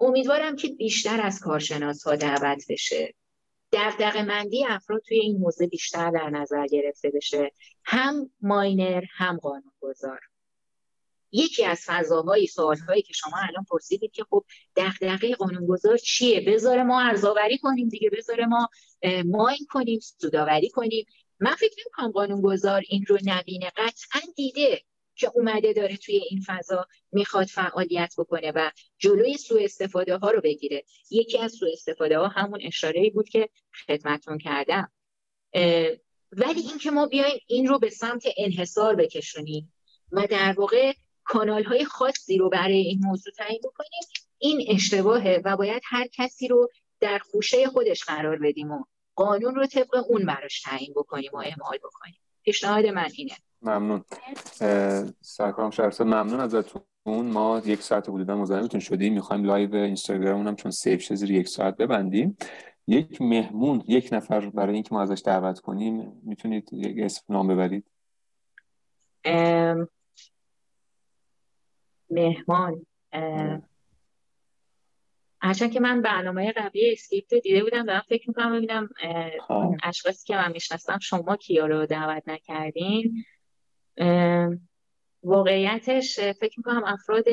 [0.00, 3.14] امیدوارم که بیشتر از کارشناس ها دعوت بشه.
[3.72, 7.52] دغدغه مندی افراد توی این موضوع بیشتر در نظر گرفته بشه.
[7.84, 10.20] هم ماینر هم قانون گذار
[11.34, 14.44] یکی از فضاهای سوالهایی که شما الان پرسیدید که خب
[14.76, 18.68] دغدغه قانونگذار چیه؟ بذاره ما ارزاوری کنیم دیگه بذاره ما
[19.24, 21.06] ماین کنیم سوداوری کنیم.
[21.40, 23.72] من فکر نمی‌کنم قانونگذار این رو نبینه.
[23.76, 24.80] قطعا دیده
[25.16, 30.40] که اومده داره توی این فضا می‌خواد فعالیت بکنه و جلوی سوء استفاده ها رو
[30.40, 30.84] بگیره.
[31.10, 33.48] یکی از سوء استفاده ها همون اشاره بود که
[33.86, 34.92] خدمتون کردم.
[36.32, 39.72] ولی اینکه ما بیایم این رو به سمت انحصار بکشونیم
[40.12, 40.92] و در واقع
[41.24, 44.00] کانال های خاصی رو برای این موضوع تعیین بکنیم.
[44.38, 46.68] این اشتباهه و باید هر کسی رو
[47.00, 51.78] در خوشه خودش قرار بدیم و قانون رو طبق اون براش تعیین بکنیم و اعمال
[51.78, 52.20] بکنیم.
[52.42, 53.32] پیشنهاد من اینه.
[53.62, 54.04] ممنون.
[55.20, 56.82] سرکارم شهرسا ممنون ازتون.
[57.06, 59.14] ما یک ساعت حدودا مزاحمتون شدیم.
[59.14, 62.36] می‌خوایم live اینستاگرام هم چون save شده زیر یک ساعت ببندیم.
[62.86, 66.20] یک مهمون یک نفر برای اینکه ما ازش دعوت کنیم.
[66.22, 67.84] می‌تونید یک اسم نام ببرید.
[72.10, 72.86] مهمان.
[75.40, 78.88] هرچند که من برنامه قبلی اسکریپت رو دیده بودم دارم فکر می‌کنم ببینم
[79.48, 79.74] خب.
[79.82, 83.24] اشخاصی که من می‌شناسم شما کیا رو دعوت نکردین؟
[85.22, 87.24] واقعیتش فکر می‌کنم افراد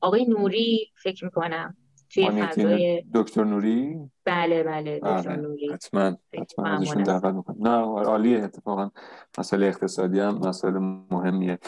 [0.00, 1.76] آقای نوری فکر می‌کنم
[2.10, 5.36] توی فضای دکتر نوری؟ بله بله دکتر آره.
[5.36, 5.72] نوری.
[5.72, 7.68] حتما حتما ازشون دعوت می‌کنم.
[7.68, 8.90] نه عالیه اتفاقا
[9.38, 10.78] مسئله اقتصادی هم مسئله
[11.10, 11.58] مهمیه.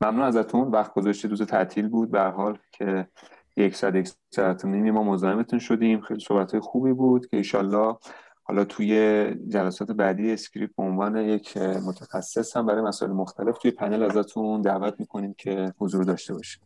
[0.00, 0.68] ممنون ازتون.
[0.68, 2.10] وقت گذاشتید روز تعطیل بود.
[2.10, 3.08] به حال که
[3.56, 6.00] یک ساعت یک ساعت نیمی ما مزاحمتون شدیم.
[6.00, 7.96] خیلی صحبت خوبی بود که ایشالله
[8.42, 14.02] حالا توی جلسات بعدی اسکریپ به عنوان یک متخصص هم برای مسائل مختلف توی پنل
[14.02, 16.62] ازتون دعوت می‌کنیم که حضور داشته باشید.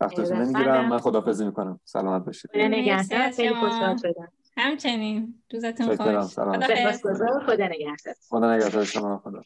[0.00, 1.80] وقتتون نمی‌گیرم من خدافظی می‌کنم.
[1.84, 2.50] سلامت باشید.
[4.56, 5.34] همچنین.
[5.52, 5.96] روزتون خوش.
[8.28, 8.84] خدا نگهدار.
[8.84, 9.42] شما خدا